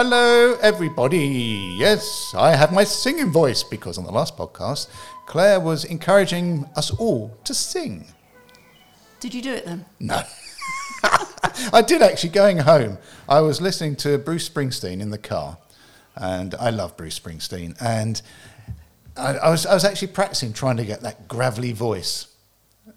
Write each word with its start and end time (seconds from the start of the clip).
Hello, 0.00 0.54
everybody. 0.62 1.74
Yes, 1.76 2.32
I 2.38 2.54
have 2.54 2.72
my 2.72 2.84
singing 2.84 3.32
voice 3.32 3.64
because 3.64 3.98
on 3.98 4.04
the 4.04 4.12
last 4.12 4.36
podcast, 4.36 4.86
Claire 5.26 5.58
was 5.58 5.84
encouraging 5.84 6.66
us 6.76 6.92
all 6.92 7.36
to 7.42 7.52
sing. 7.52 8.06
Did 9.18 9.34
you 9.34 9.42
do 9.42 9.52
it 9.54 9.64
then? 9.64 9.84
No. 9.98 10.22
I 11.72 11.82
did 11.84 12.00
actually 12.00 12.30
going 12.30 12.58
home. 12.58 12.98
I 13.28 13.40
was 13.40 13.60
listening 13.60 13.96
to 13.96 14.18
Bruce 14.18 14.48
Springsteen 14.48 15.00
in 15.00 15.10
the 15.10 15.18
car, 15.18 15.58
and 16.14 16.54
I 16.54 16.70
love 16.70 16.96
Bruce 16.96 17.18
Springsteen. 17.18 17.76
And 17.82 18.22
I, 19.16 19.34
I 19.38 19.50
was, 19.50 19.66
I 19.66 19.74
was 19.74 19.84
actually 19.84 20.12
practicing 20.12 20.52
trying 20.52 20.76
to 20.76 20.84
get 20.84 21.00
that 21.00 21.26
gravelly 21.26 21.72
voice, 21.72 22.28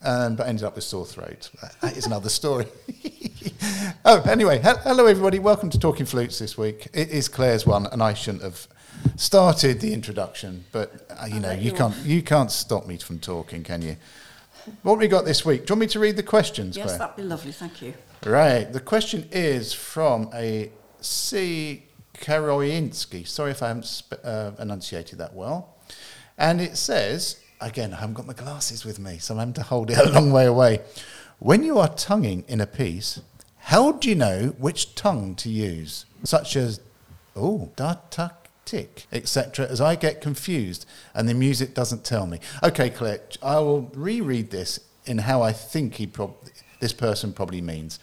um, 0.04 0.36
but 0.36 0.48
ended 0.48 0.66
up 0.66 0.76
with 0.76 0.84
sore 0.84 1.08
throat. 1.08 1.50
That 1.82 1.98
is 1.98 2.06
another 2.06 2.30
story. 2.30 2.68
oh, 4.06 4.22
anyway, 4.30 4.58
he- 4.60 4.64
hello 4.84 5.06
everybody. 5.06 5.40
Welcome 5.40 5.70
to 5.72 5.80
Talking 5.80 6.06
Flutes 6.06 6.38
this 6.40 6.58
week. 6.58 6.88
It 6.94 7.10
is 7.10 7.28
Claire's 7.28 7.66
one, 7.66 7.88
and 7.88 8.02
I 8.04 8.14
shouldn't 8.14 8.44
have 8.44 8.68
started 9.16 9.80
the 9.82 9.94
introduction, 9.94 10.66
but 10.72 11.08
uh, 11.10 11.26
you 11.26 11.40
know 11.40 11.52
you 11.52 11.72
can't 11.72 11.96
you 12.06 12.22
can't 12.22 12.52
stop 12.52 12.86
me 12.88 12.98
from 12.98 13.20
talking, 13.20 13.64
can 13.64 13.82
you? 13.82 13.98
What 14.84 15.00
we 15.00 15.08
got 15.08 15.26
this 15.26 15.44
week? 15.44 15.66
Do 15.66 15.72
you 15.72 15.76
want 15.76 15.80
me 15.82 15.88
to 15.88 16.00
read 16.00 16.18
the 16.18 16.24
questions, 16.24 16.78
Yes, 16.78 16.88
Claire? 16.88 17.00
that'd 17.00 17.16
be 17.16 17.24
lovely. 17.24 17.52
Thank 17.52 17.82
you. 17.82 17.94
Right. 18.26 18.72
The 18.72 18.80
question 18.80 19.28
is 19.32 19.74
from 19.74 20.30
a 20.34 20.72
C. 21.00 21.84
Karoinski. 22.14 23.28
Sorry 23.28 23.52
if 23.52 23.64
I 23.64 23.70
haven't 23.70 23.86
sp- 23.90 24.22
uh, 24.24 24.52
enunciated 24.60 25.18
that 25.18 25.34
well. 25.34 25.76
And 26.38 26.62
it 26.62 26.78
says, 26.78 27.42
again, 27.60 27.92
I 27.94 27.98
haven't 28.02 28.14
got 28.14 28.28
my 28.28 28.34
glasses 28.34 28.86
with 28.86 29.00
me, 29.00 29.18
so 29.18 29.34
I'm 29.34 29.40
having 29.40 29.54
to 29.56 29.64
hold 29.64 29.90
it 29.90 29.98
a 30.06 30.12
long 30.12 30.32
way 30.32 30.46
away. 30.46 30.82
When 31.40 31.64
you 31.64 31.80
are 31.80 31.88
tonguing 31.90 32.44
in 32.48 32.62
a 32.62 32.68
piece, 32.68 33.20
how 33.66 33.94
do 33.94 34.10
you 34.10 34.16
know 34.16 34.54
which 34.58 34.96
tongue 34.96 35.36
to 35.36 35.50
use? 35.50 36.06
Such 36.24 36.56
as, 36.56 36.82
oh, 37.36 37.70
da, 37.76 37.96
ta, 38.10 38.32
tick, 38.66 39.06
etc., 39.12 39.68
as 39.68 39.80
I 39.80 39.96
get 39.96 40.22
confused 40.22 40.86
and 41.14 41.28
the 41.28 41.34
music 41.34 41.74
doesn't 41.74 42.04
tell 42.04 42.26
me. 42.26 42.40
Okay, 42.64 42.90
Claire, 42.90 43.22
I 43.42 43.60
will 43.60 43.92
reread 43.94 44.52
this 44.52 44.80
in 45.06 45.20
how 45.20 45.42
I 45.42 45.52
think 45.52 45.96
he 45.96 46.08
prob- 46.08 46.36
this 46.80 46.94
person 46.94 47.34
probably 47.34 47.62
means. 47.62 48.00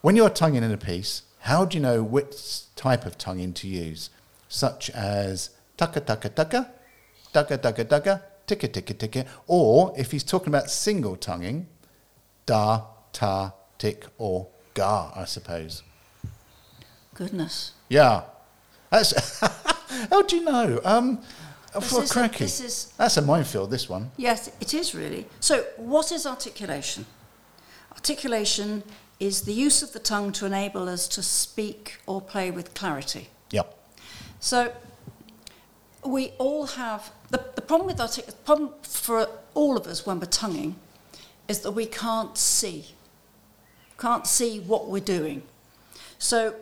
When 0.00 0.16
you're 0.16 0.30
tonguing 0.30 0.62
in 0.62 0.72
a 0.72 0.76
piece, 0.76 1.22
how 1.40 1.64
do 1.64 1.76
you 1.76 1.82
know 1.82 2.02
which 2.02 2.74
type 2.74 3.06
of 3.06 3.16
tonguing 3.16 3.52
to 3.54 3.68
use? 3.68 4.10
Such 4.48 4.90
as 4.90 5.50
tucka 5.78 6.00
tucka 6.00 6.30
tucka, 6.30 6.68
dugga 7.32 7.58
dugga 7.58 7.84
dugga, 7.84 8.22
ticka 8.46 8.68
ticka 8.68 8.94
ticka, 8.94 9.26
or 9.46 9.94
if 9.96 10.10
he's 10.10 10.24
talking 10.24 10.48
about 10.48 10.70
single 10.70 11.16
tonguing, 11.16 11.68
da, 12.46 12.82
ta, 13.12 13.54
tick, 13.78 14.06
or 14.18 14.48
ga, 14.74 15.10
I 15.14 15.24
suppose. 15.24 15.82
Goodness. 17.14 17.72
Yeah. 17.88 18.22
That's 18.90 19.40
how 20.10 20.22
do 20.22 20.36
you 20.36 20.44
know? 20.44 20.80
Um, 20.84 21.20
for 21.80 22.02
cracky. 22.06 22.44
this 22.44 22.60
is- 22.60 22.92
That's 22.96 23.16
a 23.16 23.22
minefield, 23.22 23.70
this 23.70 23.88
one. 23.88 24.10
Yes, 24.16 24.50
it 24.60 24.74
is 24.74 24.94
really. 24.94 25.26
So, 25.40 25.64
what 25.76 26.12
is 26.12 26.26
articulation? 26.26 27.06
Articulation 27.92 28.82
is 29.20 29.42
the 29.42 29.52
use 29.52 29.82
of 29.82 29.92
the 29.92 29.98
tongue 29.98 30.32
to 30.32 30.46
enable 30.46 30.88
us 30.88 31.08
to 31.08 31.22
speak 31.22 31.98
or 32.06 32.20
play 32.20 32.50
with 32.50 32.74
clarity. 32.74 33.28
Yep. 33.50 33.76
So, 34.40 34.72
we 36.04 36.30
all 36.38 36.66
have 36.66 37.10
the, 37.30 37.42
the 37.54 37.62
problem 37.62 37.86
with 37.86 38.00
artic- 38.00 38.26
the 38.26 38.32
problem 38.32 38.70
for 38.82 39.28
all 39.54 39.76
of 39.76 39.86
us 39.86 40.04
when 40.04 40.20
we're 40.20 40.26
tonguing 40.26 40.76
is 41.48 41.60
that 41.60 41.72
we 41.72 41.86
can't 41.86 42.36
see, 42.36 42.86
can't 43.98 44.26
see 44.26 44.60
what 44.60 44.88
we're 44.88 45.00
doing. 45.00 45.42
So, 46.18 46.54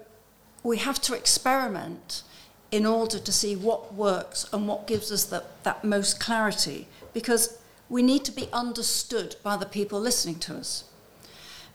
we 0.63 0.79
have 0.79 1.01
to 1.03 1.15
experiment 1.15 2.23
in 2.71 2.87
order 2.87 3.19
to 3.19 3.33
see 3.33 3.55
what 3.55 3.95
works 3.95 4.47
and 4.53 4.67
what 4.67 4.87
gives 4.87 5.13
us 5.13 5.25
that, 5.25 5.63
that 5.65 5.85
most 5.85 6.19
clarity 6.19 6.87
because 7.13 7.59
we 7.89 8.03
need 8.03 8.25
to 8.25 8.33
be 8.33 8.49
understood 8.53 9.37
by 9.43 9.57
the 9.57 9.67
people 9.67 10.01
listening 10.01 10.37
to 10.37 10.57
us. 10.57 10.85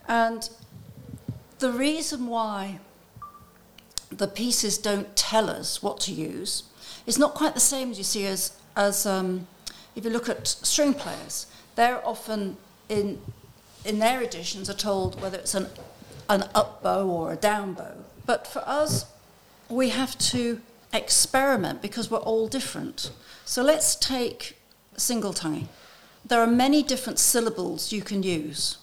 And 0.07 0.49
the 1.59 1.71
reason 1.71 2.27
why 2.27 2.79
the 4.09 4.27
pieces 4.27 4.77
don't 4.77 5.15
tell 5.15 5.49
us 5.49 5.83
what 5.83 5.99
to 6.01 6.11
use 6.11 6.63
is 7.05 7.19
not 7.19 7.35
quite 7.35 7.53
the 7.53 7.59
same 7.59 7.91
as 7.91 7.97
you 7.97 8.03
see 8.03 8.25
as, 8.25 8.57
as 8.75 9.05
um, 9.05 9.47
if 9.95 10.03
you 10.03 10.09
look 10.09 10.29
at 10.29 10.47
string 10.47 10.93
players. 10.93 11.45
They're 11.75 12.05
often 12.05 12.57
in, 12.89 13.21
in 13.87 13.99
their 13.99 14.21
editions 14.21 14.69
are 14.69 14.73
told 14.73 15.19
whether 15.21 15.37
it's 15.37 15.55
an, 15.55 15.67
an 16.29 16.43
up 16.53 16.83
bow 16.83 17.07
or 17.07 17.31
a 17.31 17.37
down 17.37 17.73
bow. 17.73 17.93
But 18.25 18.45
for 18.45 18.59
us, 18.67 19.05
we 19.69 19.89
have 19.89 20.17
to 20.19 20.61
experiment 20.93 21.81
because 21.81 22.11
we're 22.11 22.17
all 22.17 22.47
different. 22.47 23.11
So 23.45 23.63
let's 23.63 23.95
take 23.95 24.57
single 24.97 25.33
tonguing. 25.33 25.69
There 26.25 26.41
are 26.41 26.47
many 26.47 26.83
different 26.83 27.17
syllables 27.17 27.93
you 27.93 28.01
can 28.01 28.23
use. 28.23 28.77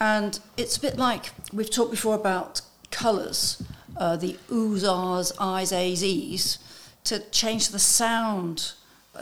And 0.00 0.40
it's 0.56 0.76
a 0.76 0.80
bit 0.80 0.96
like 0.96 1.30
we've 1.52 1.70
talked 1.70 1.92
before 1.92 2.16
about 2.16 2.60
colours, 2.90 3.62
uh, 3.96 4.16
the 4.16 4.36
oohs, 4.50 4.84
ahs, 4.84 5.32
i's, 5.38 5.72
a's, 5.72 6.02
e's, 6.02 6.58
to 7.04 7.20
change 7.30 7.68
the 7.68 7.78
sound, 7.78 8.72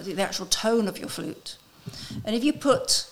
the 0.00 0.22
actual 0.22 0.46
tone 0.46 0.88
of 0.88 0.98
your 0.98 1.10
flute. 1.10 1.58
And 2.24 2.34
if 2.34 2.42
you 2.42 2.54
put 2.54 3.11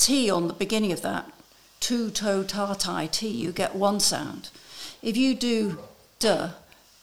T 0.00 0.30
on 0.30 0.48
the 0.48 0.54
beginning 0.54 0.92
of 0.92 1.02
that, 1.02 1.30
tu, 1.78 2.10
to, 2.10 2.42
ta, 2.44 3.06
ti, 3.06 3.28
you 3.28 3.52
get 3.52 3.76
one 3.76 4.00
sound. 4.00 4.48
If 5.02 5.14
you 5.14 5.34
do 5.34 5.78
duh, 6.18 6.52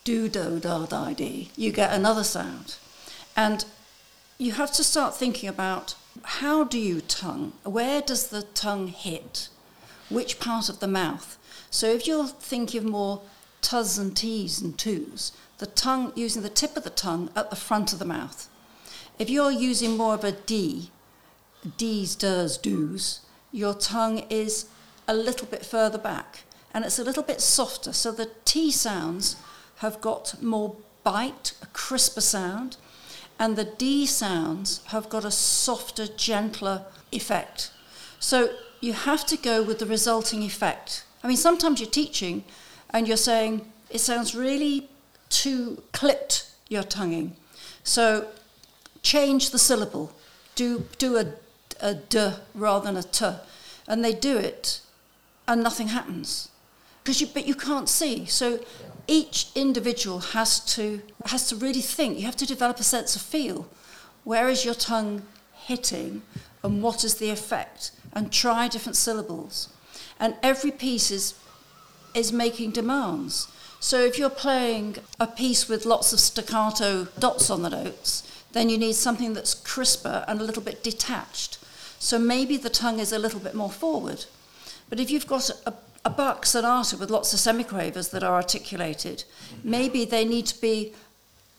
do, 0.03 0.28
do, 0.28 0.59
da, 0.59 0.88
di, 0.88 1.13
di, 1.13 1.52
you 1.56 1.72
get 1.72 1.94
another 1.94 2.24
sound. 2.24 2.78
And 3.36 3.66
you 4.40 4.53
have 4.53 4.72
to 4.74 4.84
start 4.84 5.16
thinking 5.16 5.47
about 5.47 5.94
how 6.24 6.63
do 6.63 6.80
you 6.80 7.02
tongue? 7.02 7.53
Where 7.63 8.02
does 8.02 8.30
the 8.30 8.41
tongue 8.41 8.88
hit? 8.88 9.50
Which 10.09 10.40
part 10.40 10.68
of 10.68 10.80
the 10.80 10.88
mouth? 10.88 11.38
So 11.69 11.86
if 11.88 12.07
you're 12.07 12.25
thinking 12.25 12.90
more 12.90 13.22
tuz 13.62 14.00
and 14.00 14.18
t's 14.18 14.59
and 14.59 14.75
twos, 14.75 15.34
the 15.59 15.68
tongue 15.68 16.13
using 16.16 16.41
the 16.41 16.50
tip 16.50 16.75
of 16.75 16.84
the 16.84 16.90
tongue 16.90 17.30
at 17.36 17.52
the 17.52 17.56
front 17.56 17.94
of 17.94 18.00
the 18.00 18.06
mouth. 18.06 18.50
If 19.19 19.30
you're 19.30 19.52
using 19.52 19.97
more 19.97 20.16
of 20.16 20.24
a 20.24 20.31
D, 20.31 20.90
D's, 21.78 22.16
does, 22.16 22.57
do's, 22.57 23.22
your 23.51 23.73
tongue 23.73 24.19
is 24.29 24.68
a 25.07 25.13
little 25.13 25.47
bit 25.47 25.66
further 25.66 25.97
back 25.97 26.44
and 26.73 26.85
it's 26.85 27.00
a 27.00 27.03
little 27.03 27.23
bit 27.23 27.41
softer. 27.41 27.94
So 27.94 28.12
the 28.12 28.29
T 28.45 28.72
sounds 28.72 29.35
have 29.78 30.01
got 30.01 30.41
more 30.41 30.75
bite, 31.03 31.53
a 31.62 31.66
crisper 31.68 32.22
sound, 32.22 32.78
and 33.40 33.56
the 33.56 33.66
D 33.66 34.06
sounds 34.06 34.81
have 34.88 35.09
got 35.09 35.23
a 35.25 35.31
softer, 35.31 36.07
gentler 36.07 36.85
effect. 37.12 37.72
So 38.19 38.50
you 38.81 38.94
have 38.94 39.25
to 39.28 39.38
go 39.38 39.63
with 39.63 39.79
the 39.79 39.85
resulting 39.85 40.44
effect. 40.44 41.04
I 41.24 41.27
mean, 41.27 41.38
sometimes 41.38 41.80
you're 41.80 41.89
teaching 41.89 42.44
and 42.89 43.07
you're 43.07 43.18
saying 43.18 43.71
it 43.89 44.00
sounds 44.00 44.36
really 44.36 44.89
too 45.30 45.83
clipped, 45.94 46.50
your 46.69 46.83
tonguing. 46.83 47.36
So 47.83 48.27
change 49.01 49.51
the 49.51 49.59
syllable. 49.59 50.12
Do, 50.56 50.86
do 50.98 51.18
a, 51.18 51.25
a 51.81 51.95
d 51.95 52.31
rather 52.53 52.85
than 52.85 52.97
a 52.97 53.03
t. 53.03 53.25
And 53.88 54.03
they 54.03 54.13
do 54.13 54.38
it 54.38 54.81
and 55.47 55.63
nothing 55.63 55.88
happens. 55.88 56.50
Because 57.03 57.21
you, 57.21 57.27
but 57.27 57.47
you 57.47 57.56
can't 57.56 57.88
see. 57.88 58.25
So 58.25 58.59
each 59.07 59.47
individual 59.56 60.19
has 60.19 60.59
to, 60.75 61.01
has 61.25 61.47
to 61.50 61.56
really 61.56 61.81
think. 61.81 62.19
You 62.19 62.25
have 62.25 62.35
to 62.38 62.45
develop 62.45 62.79
a 62.79 62.83
sense 62.83 63.15
of 63.15 63.21
feel. 63.21 63.68
Where 64.25 64.50
is 64.50 64.65
your 64.65 64.74
tongue 64.74 65.24
hitting 65.53 66.21
and 66.63 66.83
what 66.83 67.06
is 67.06 67.15
the 67.15 67.29
effect? 67.29 67.91
And 68.12 68.31
try 68.31 68.68
different 68.68 68.97
syllables. 68.97 69.69
And 70.19 70.35
every 70.44 70.71
piece 70.71 71.12
is, 71.12 71.35
is 72.13 72.33
making 72.33 72.71
demands. 72.71 73.47
So 73.80 74.01
if 74.01 74.18
you're 74.18 74.30
playing 74.30 74.97
a 75.19 75.27
piece 75.27 75.69
with 75.69 75.85
lots 75.85 76.12
of 76.12 76.19
staccato 76.19 77.06
dots 77.19 77.50
on 77.50 77.62
the 77.62 77.69
notes, 77.69 78.23
then 78.51 78.69
you 78.69 78.77
need 78.77 78.95
something 78.95 79.33
that's 79.33 79.53
crisper 79.53 80.25
and 80.27 80.41
a 80.41 80.44
little 80.44 80.63
bit 80.63 80.83
detached. 80.83 81.59
So 81.99 82.19
maybe 82.19 82.57
the 82.57 82.69
tongue 82.69 82.99
is 82.99 83.11
a 83.11 83.19
little 83.19 83.39
bit 83.39 83.55
more 83.55 83.71
forward. 83.71 84.25
But 84.89 84.99
if 84.99 85.09
you've 85.09 85.27
got 85.27 85.49
a, 85.65 85.73
a 86.05 86.09
Bach 86.09 86.45
sonata 86.45 86.97
with 86.97 87.09
lots 87.09 87.33
of 87.33 87.39
semiquavers 87.39 88.11
that 88.11 88.23
are 88.23 88.35
articulated, 88.35 89.23
maybe 89.63 90.05
they 90.05 90.25
need 90.25 90.45
to 90.47 90.61
be 90.61 90.94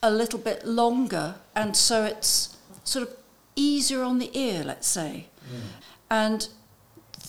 a 0.03 0.11
little 0.11 0.39
bit 0.39 0.65
longer, 0.65 1.35
and 1.55 1.77
so 1.77 2.05
it's 2.05 2.57
sort 2.85 3.09
of 3.09 3.15
easier 3.57 4.03
on 4.03 4.19
the 4.19 4.31
ear, 4.39 4.63
let's 4.65 4.87
say. 4.87 5.27
Mm. 5.45 5.61
And 6.11 6.49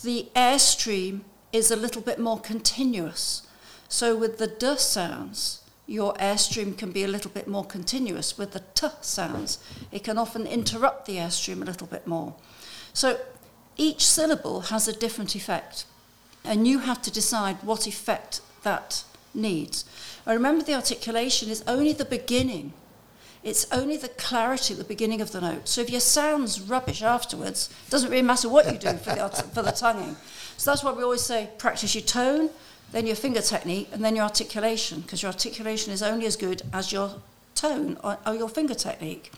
the 0.03 0.27
airstream 0.35 1.21
is 1.51 1.71
a 1.71 1.75
little 1.75 2.01
bit 2.01 2.19
more 2.19 2.39
continuous. 2.39 3.47
So 3.88 4.15
with 4.15 4.38
the 4.38 4.47
d 4.47 4.77
sounds, 4.77 5.63
your 5.88 6.13
airstream 6.13 6.77
can 6.77 6.91
be 6.91 7.03
a 7.03 7.07
little 7.07 7.31
bit 7.31 7.47
more 7.47 7.65
continuous. 7.65 8.38
With 8.38 8.51
the 8.51 8.63
t 8.75 8.88
sounds, 9.01 9.57
it 9.91 10.03
can 10.03 10.17
often 10.17 10.45
interrupt 10.45 11.06
the 11.07 11.15
airstream 11.15 11.61
a 11.63 11.65
little 11.65 11.88
bit 11.88 12.06
more. 12.06 12.35
So 12.94 13.19
each 13.77 14.06
syllable 14.06 14.62
has 14.62 14.88
a 14.88 14.94
different 14.94 15.36
effect, 15.36 15.86
and 16.44 16.68
you 16.68 16.80
have 16.80 17.01
to 17.03 17.12
decide 17.12 17.57
what 17.63 17.88
effect 17.88 18.41
that 18.63 19.03
needs. 19.33 19.86
I 20.25 20.33
remember 20.33 20.63
the 20.63 20.75
articulation 20.75 21.50
is 21.50 21.63
only 21.68 21.94
the 21.94 22.06
beginning. 22.06 22.74
It's 23.41 23.71
only 23.71 23.95
the 23.95 24.09
clarity 24.09 24.74
at 24.74 24.80
the 24.80 24.83
beginning 24.83 25.21
of 25.21 25.31
the 25.31 25.39
note. 25.39 25.69
So 25.69 25.81
if 25.81 25.89
your 25.89 26.01
sound's 26.01 26.59
rubbish 26.59 27.01
afterwards, 27.01 27.69
it 27.88 27.89
doesn't 27.89 28.09
really 28.09 28.21
matter 28.21 28.50
what 28.50 28.65
you 28.65 28.77
do 28.77 28.97
for 28.97 29.15
the, 29.15 29.30
for 29.53 29.62
the 29.62 29.71
tonguing. 29.71 30.18
So 30.57 30.71
that's 30.71 30.83
why 30.83 30.92
we 30.92 31.03
always 31.03 31.21
say 31.21 31.50
practice 31.57 31.95
your 31.95 32.03
tone, 32.03 32.50
then 32.92 33.07
your 33.07 33.15
finger 33.15 33.42
technique, 33.42 33.88
and 33.94 34.03
then 34.03 34.15
your 34.15 34.25
articulation, 34.25 35.01
because 35.01 35.21
your 35.24 35.31
articulation 35.31 35.94
is 35.94 36.03
only 36.03 36.25
as 36.25 36.35
good 36.35 36.63
as 36.74 36.92
your 36.92 37.21
tone 37.56 37.97
or, 38.03 38.18
or 38.25 38.35
your 38.35 38.50
finger 38.50 38.74
technique. 38.74 39.31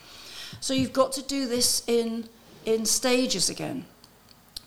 So 0.62 0.74
you've 0.74 0.94
got 0.94 1.12
to 1.13 1.21
do 1.21 1.47
this 1.47 1.83
in, 1.86 2.27
in 2.66 2.86
stages 2.86 3.50
again. 3.50 3.86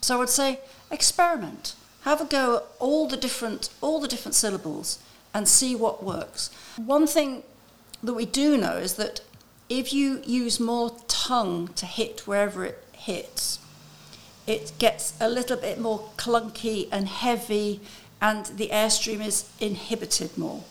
So 0.01 0.15
I 0.15 0.19
would 0.19 0.29
say 0.29 0.59
experiment. 0.91 1.75
Have 2.01 2.21
a 2.21 2.25
go 2.25 2.57
at 2.57 2.63
all 2.79 3.07
the 3.07 3.17
different 3.17 3.69
all 3.81 3.99
the 3.99 4.07
different 4.07 4.35
syllables 4.35 4.99
and 5.33 5.47
see 5.47 5.75
what 5.75 6.03
works. 6.03 6.49
One 6.77 7.07
thing 7.07 7.43
that 8.03 8.13
we 8.13 8.25
do 8.25 8.57
know 8.57 8.77
is 8.77 8.93
that 8.93 9.21
if 9.69 9.91
you 9.91 10.21
use 10.25 10.59
more 10.59 10.95
tongue 11.07 11.69
to 11.69 11.85
hit 11.85 12.27
wherever 12.27 12.63
it 12.63 12.83
hits, 12.93 13.59
it 14.45 14.73
gets 14.77 15.13
a 15.19 15.27
little 15.27 15.57
bit 15.57 15.79
more 15.79 16.09
clunky 16.17 16.87
and 16.91 17.07
heavy, 17.07 17.81
and 18.21 18.45
the 18.45 18.69
airstream 18.69 19.25
is 19.25 19.49
inhibited 19.59 20.37
more. 20.37 20.63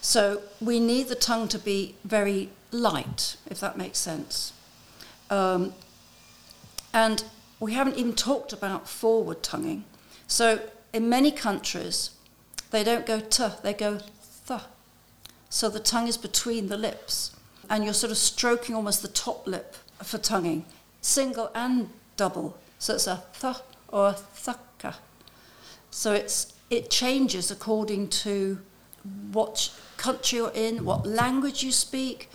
So 0.00 0.42
we 0.60 0.80
need 0.80 1.08
the 1.08 1.14
tongue 1.14 1.48
to 1.48 1.58
be 1.58 1.94
very 2.04 2.50
light, 2.72 3.36
if 3.48 3.60
that 3.60 3.78
makes 3.78 3.98
sense. 3.98 4.52
Um, 5.30 5.74
and 6.94 7.24
we 7.58 7.72
haven't 7.72 7.98
even 7.98 8.14
talked 8.14 8.52
about 8.52 8.88
forward 8.88 9.42
tonguing. 9.42 9.84
So 10.28 10.60
in 10.92 11.08
many 11.08 11.32
countries, 11.32 12.10
they 12.70 12.84
don't 12.84 13.04
go 13.04 13.20
t, 13.20 13.48
they 13.62 13.74
go 13.74 13.98
th. 14.46 14.62
So 15.50 15.68
the 15.68 15.80
tongue 15.80 16.08
is 16.08 16.16
between 16.16 16.68
the 16.68 16.78
lips, 16.78 17.36
and 17.68 17.84
you're 17.84 17.94
sort 17.94 18.12
of 18.12 18.18
stroking 18.18 18.74
almost 18.74 19.02
the 19.02 19.08
top 19.08 19.46
lip 19.46 19.74
for 20.02 20.18
tonguing, 20.18 20.64
single 21.00 21.50
and 21.54 21.90
double. 22.16 22.56
So 22.78 22.94
it's 22.94 23.08
a 23.08 23.24
th 23.40 23.56
or 23.88 24.08
a 24.08 24.12
thaka. 24.12 24.94
So 25.90 26.12
it's 26.12 26.54
it 26.70 26.90
changes 26.90 27.50
according 27.50 28.08
to 28.24 28.58
what 29.32 29.70
country 29.96 30.38
you're 30.38 30.52
in, 30.54 30.84
what 30.84 31.06
language 31.06 31.62
you 31.62 31.72
speak. 31.72 32.30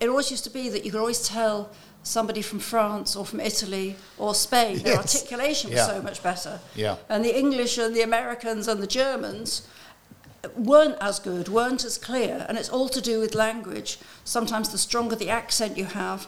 It 0.00 0.08
always 0.08 0.30
used 0.30 0.44
to 0.44 0.50
be 0.50 0.68
that 0.68 0.84
you 0.84 0.90
could 0.90 1.00
always 1.00 1.26
tell 1.26 1.70
somebody 2.04 2.42
from 2.42 2.60
France 2.60 3.16
or 3.16 3.24
from 3.26 3.40
Italy 3.40 3.96
or 4.18 4.34
Spain, 4.34 4.78
their 4.82 4.94
Yes. 4.94 5.14
articulation 5.16 5.70
was 5.70 5.78
Yeah. 5.78 5.86
so 5.86 6.02
much 6.02 6.22
better. 6.22 6.60
Yeah. 6.76 6.96
And 7.08 7.24
the 7.24 7.36
English 7.36 7.78
and 7.78 7.96
the 7.96 8.02
Americans 8.02 8.68
and 8.68 8.80
the 8.80 8.86
Germans 8.86 9.62
weren't 10.54 10.96
as 11.00 11.18
good, 11.18 11.48
weren't 11.48 11.82
as 11.84 11.96
clear, 11.98 12.44
and 12.48 12.58
it's 12.58 12.68
all 12.68 12.88
to 12.90 13.00
do 13.00 13.18
with 13.18 13.34
language. 13.34 13.98
Sometimes 14.24 14.68
the 14.68 14.78
stronger 14.78 15.16
the 15.16 15.30
accent 15.30 15.76
you 15.78 15.86
have, 15.86 16.26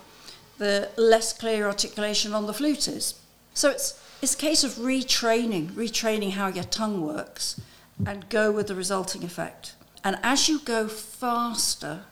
the 0.58 0.88
less 0.96 1.32
clear 1.34 1.66
articulation 1.66 2.32
on 2.32 2.46
the 2.46 2.54
flute 2.54 2.88
is. 2.88 3.14
So 3.52 3.68
it's, 3.70 3.94
it's 4.22 4.32
a 4.34 4.38
case 4.38 4.64
of 4.64 4.72
retraining, 4.76 5.72
retraining 5.72 6.32
how 6.32 6.46
your 6.48 6.64
tongue 6.64 7.02
works, 7.02 7.60
and 8.06 8.26
go 8.30 8.50
with 8.50 8.66
the 8.68 8.74
resulting 8.74 9.22
effect. 9.22 9.74
And 10.02 10.18
as 10.22 10.48
you 10.48 10.60
go 10.60 10.88
faster, 10.88 12.04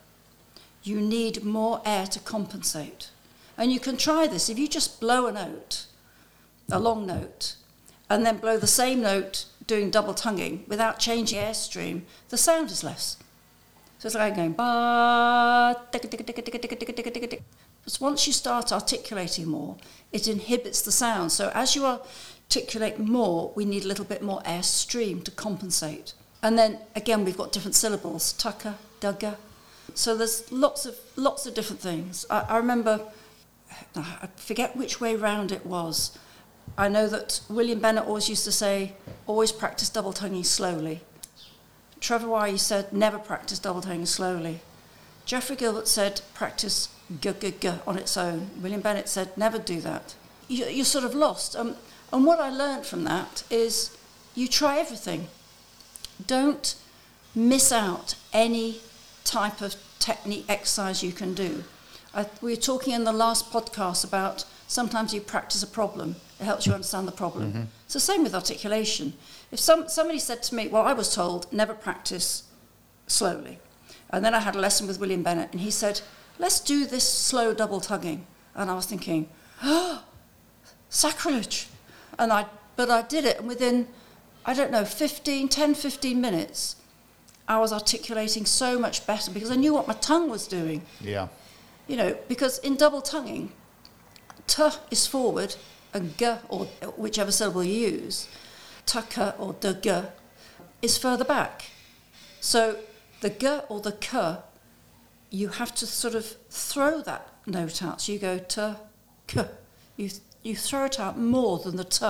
you 0.82 1.00
need 1.00 1.42
more 1.44 1.80
air 1.86 2.06
to 2.08 2.18
compensate. 2.20 3.08
And 3.56 3.72
you 3.72 3.80
can 3.80 3.96
try 3.96 4.26
this. 4.26 4.48
If 4.48 4.58
you 4.58 4.68
just 4.68 5.00
blow 5.00 5.26
a 5.26 5.32
note, 5.32 5.86
a 6.70 6.80
long 6.80 7.06
note, 7.06 7.56
and 8.10 8.24
then 8.26 8.38
blow 8.38 8.58
the 8.58 8.66
same 8.66 9.00
note 9.00 9.46
doing 9.66 9.90
double 9.90 10.14
tonguing 10.14 10.64
without 10.68 10.98
changing 10.98 11.38
airstream, 11.38 12.02
the 12.28 12.36
sound 12.36 12.70
is 12.70 12.84
less. 12.84 13.16
So 13.98 14.08
it's 14.08 14.14
like 14.16 14.36
going 14.36 14.52
ba 14.52 15.76
ticka 15.90 16.08
ticka 16.08 16.24
ticka 16.24 16.42
ticka 16.42 16.58
ticka 16.58 16.76
ticka 16.76 16.92
ticka 16.92 17.10
ticka 17.10 17.26
ticka. 17.28 17.42
But 17.84 17.98
once 18.00 18.26
you 18.26 18.32
start 18.32 18.72
articulating 18.72 19.46
more, 19.46 19.76
it 20.12 20.28
inhibits 20.28 20.82
the 20.82 20.92
sound. 20.92 21.32
So 21.32 21.50
as 21.54 21.74
you 21.74 21.86
articulate 21.86 22.98
more, 22.98 23.52
we 23.54 23.64
need 23.64 23.84
a 23.84 23.88
little 23.88 24.04
bit 24.04 24.22
more 24.22 24.40
airstream 24.42 25.22
to 25.24 25.30
compensate. 25.30 26.12
And 26.42 26.58
then 26.58 26.78
again, 26.94 27.24
we've 27.24 27.36
got 27.36 27.52
different 27.52 27.74
syllables: 27.74 28.34
tucka, 28.34 28.74
dugga. 29.00 29.36
So 29.94 30.14
there's 30.16 30.50
lots 30.52 30.84
of 30.84 30.96
lots 31.16 31.46
of 31.46 31.54
different 31.54 31.80
things. 31.80 32.26
I, 32.28 32.40
I 32.40 32.56
remember, 32.58 33.00
I 33.96 34.28
forget 34.36 34.76
which 34.76 35.00
way 35.00 35.16
round 35.16 35.52
it 35.52 35.66
was. 35.66 36.16
I 36.76 36.88
know 36.88 37.06
that 37.08 37.40
William 37.48 37.80
Bennett 37.80 38.06
always 38.06 38.28
used 38.28 38.44
to 38.44 38.52
say, 38.52 38.94
always 39.26 39.52
practice 39.52 39.88
double 39.88 40.12
tonguing 40.12 40.44
slowly. 40.44 41.02
Trevor 42.00 42.28
Wye 42.28 42.56
said, 42.56 42.92
never 42.92 43.18
practice 43.18 43.58
double 43.58 43.80
tonguing 43.80 44.06
slowly. 44.06 44.60
Geoffrey 45.24 45.56
Gilbert 45.56 45.88
said, 45.88 46.20
practice 46.34 46.88
g 47.20 47.32
g 47.40 47.54
g 47.60 47.72
on 47.86 47.96
its 47.98 48.16
own. 48.16 48.50
William 48.60 48.80
Bennett 48.80 49.08
said, 49.08 49.36
never 49.36 49.58
do 49.58 49.80
that. 49.80 50.14
You, 50.48 50.66
you're 50.66 50.84
sort 50.84 51.04
of 51.04 51.14
lost. 51.14 51.56
Um, 51.56 51.76
and 52.12 52.26
what 52.26 52.40
I 52.40 52.50
learned 52.50 52.86
from 52.86 53.04
that 53.04 53.44
is 53.50 53.96
you 54.34 54.48
try 54.48 54.78
everything. 54.78 55.28
Don't 56.26 56.74
miss 57.34 57.72
out 57.72 58.14
any 58.32 58.80
type 59.24 59.60
of 59.60 59.76
technique 59.98 60.44
exercise 60.48 61.02
you 61.02 61.12
can 61.12 61.34
do. 61.34 61.64
I, 62.14 62.26
we 62.40 62.52
were 62.52 62.60
talking 62.60 62.94
in 62.94 63.04
the 63.04 63.12
last 63.12 63.52
podcast 63.52 64.04
about 64.04 64.44
sometimes 64.68 65.12
you 65.12 65.20
practice 65.20 65.62
a 65.62 65.66
problem, 65.66 66.16
it 66.40 66.44
helps 66.44 66.66
you 66.66 66.72
understand 66.72 67.08
the 67.08 67.12
problem. 67.12 67.52
Mm-hmm. 67.52 67.62
It's 67.84 67.94
the 67.94 68.00
same 68.00 68.22
with 68.22 68.34
articulation. 68.34 69.14
If 69.50 69.58
some, 69.58 69.88
somebody 69.88 70.18
said 70.18 70.42
to 70.44 70.54
me, 70.54 70.68
Well, 70.68 70.82
I 70.82 70.92
was 70.92 71.14
told 71.14 71.52
never 71.52 71.74
practice 71.74 72.44
slowly. 73.06 73.58
And 74.10 74.24
then 74.24 74.34
I 74.34 74.40
had 74.40 74.54
a 74.54 74.60
lesson 74.60 74.86
with 74.86 75.00
William 75.00 75.22
Bennett, 75.22 75.50
and 75.52 75.60
he 75.60 75.70
said, 75.70 76.00
Let's 76.38 76.60
do 76.60 76.86
this 76.86 77.08
slow 77.08 77.52
double 77.54 77.80
tonguing. 77.80 78.26
And 78.54 78.70
I 78.70 78.74
was 78.74 78.86
thinking, 78.86 79.28
Oh, 79.62 80.04
sacrilege. 80.88 81.68
And 82.18 82.32
I, 82.32 82.46
but 82.76 82.90
I 82.90 83.02
did 83.02 83.24
it, 83.24 83.38
and 83.38 83.48
within, 83.48 83.88
I 84.44 84.54
don't 84.54 84.70
know, 84.70 84.84
15, 84.84 85.48
10, 85.48 85.74
15 85.74 86.20
minutes, 86.20 86.76
I 87.48 87.58
was 87.58 87.72
articulating 87.72 88.46
so 88.46 88.78
much 88.78 89.06
better 89.06 89.30
because 89.30 89.50
I 89.50 89.56
knew 89.56 89.74
what 89.74 89.86
my 89.86 89.94
tongue 89.94 90.30
was 90.30 90.46
doing. 90.46 90.82
Yeah. 91.00 91.28
You 91.86 91.96
know, 91.96 92.16
because 92.28 92.58
in 92.58 92.76
double 92.76 93.02
tonguing, 93.02 93.52
t 94.46 94.62
is 94.90 95.06
forward 95.06 95.56
and 95.92 96.16
g, 96.16 96.34
or 96.48 96.64
whichever 96.96 97.30
syllable 97.30 97.62
you 97.64 97.88
use, 97.90 98.28
tucka 98.86 99.34
or 99.38 99.54
the 99.60 100.08
is 100.82 100.98
further 100.98 101.24
back. 101.24 101.70
So 102.40 102.78
the 103.20 103.30
g 103.30 103.60
or 103.68 103.80
the 103.80 103.92
k, 103.92 104.36
you 105.30 105.48
have 105.48 105.74
to 105.76 105.86
sort 105.86 106.14
of 106.14 106.26
throw 106.50 107.00
that 107.02 107.28
note 107.46 107.82
out. 107.82 108.00
So 108.02 108.12
you 108.12 108.18
go 108.18 108.38
t, 108.38 108.74
k. 109.26 109.44
You, 109.96 110.10
you 110.42 110.56
throw 110.56 110.84
it 110.86 110.98
out 110.98 111.18
more 111.18 111.58
than 111.58 111.76
the 111.76 111.84
t. 111.84 112.06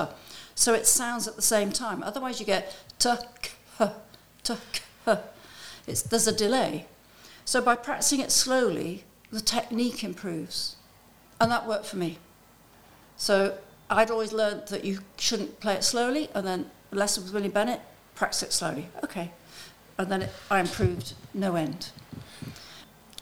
So 0.54 0.72
it 0.72 0.86
sounds 0.86 1.28
at 1.28 1.36
the 1.36 1.42
same 1.42 1.72
time. 1.72 2.02
Otherwise 2.02 2.40
you 2.40 2.46
get 2.46 2.74
t, 2.98 3.10
k, 3.42 3.90
t, 4.42 4.54
k. 4.72 5.18
It's, 5.86 6.02
there's 6.02 6.26
a 6.26 6.32
delay. 6.32 6.86
So 7.44 7.60
by 7.60 7.76
practicing 7.76 8.20
it 8.20 8.32
slowly, 8.32 9.04
the 9.34 9.40
technique 9.40 10.04
improves. 10.04 10.76
And 11.40 11.50
that 11.50 11.66
worked 11.66 11.86
for 11.86 11.96
me. 11.96 12.18
So 13.16 13.58
I'd 13.90 14.10
always 14.10 14.32
learned 14.32 14.68
that 14.68 14.84
you 14.84 15.00
shouldn't 15.18 15.58
play 15.58 15.74
it 15.74 15.82
slowly, 15.82 16.30
and 16.34 16.46
then 16.46 16.70
a 16.92 16.94
lesson 16.94 17.24
with 17.24 17.34
William 17.34 17.52
Bennett, 17.52 17.80
practice 18.14 18.44
it 18.44 18.52
slowly. 18.52 18.88
Okay. 19.02 19.32
And 19.98 20.10
then 20.10 20.22
it, 20.22 20.30
I 20.50 20.60
improved 20.60 21.14
no 21.34 21.56
end. 21.56 21.90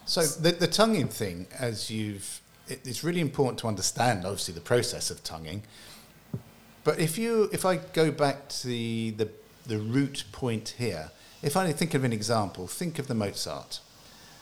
So 0.04 0.22
the, 0.22 0.52
the 0.52 0.66
tonguing 0.66 1.08
thing, 1.08 1.46
as 1.58 1.90
you've, 1.90 2.42
it, 2.68 2.86
it's 2.86 3.02
really 3.02 3.20
important 3.20 3.58
to 3.60 3.66
understand, 3.66 4.26
obviously, 4.26 4.52
the 4.52 4.60
process 4.60 5.10
of 5.10 5.24
tonguing. 5.24 5.62
But 6.84 6.98
if 6.98 7.16
you, 7.16 7.48
if 7.52 7.64
I 7.64 7.76
go 7.76 8.10
back 8.10 8.50
to 8.50 8.66
the, 8.66 9.10
the, 9.12 9.28
the 9.66 9.78
root 9.78 10.24
point 10.30 10.74
here, 10.76 11.10
if 11.42 11.56
I 11.56 11.72
think 11.72 11.94
of 11.94 12.04
an 12.04 12.12
example, 12.12 12.66
think 12.66 12.98
of 12.98 13.06
the 13.06 13.14
Mozart, 13.14 13.80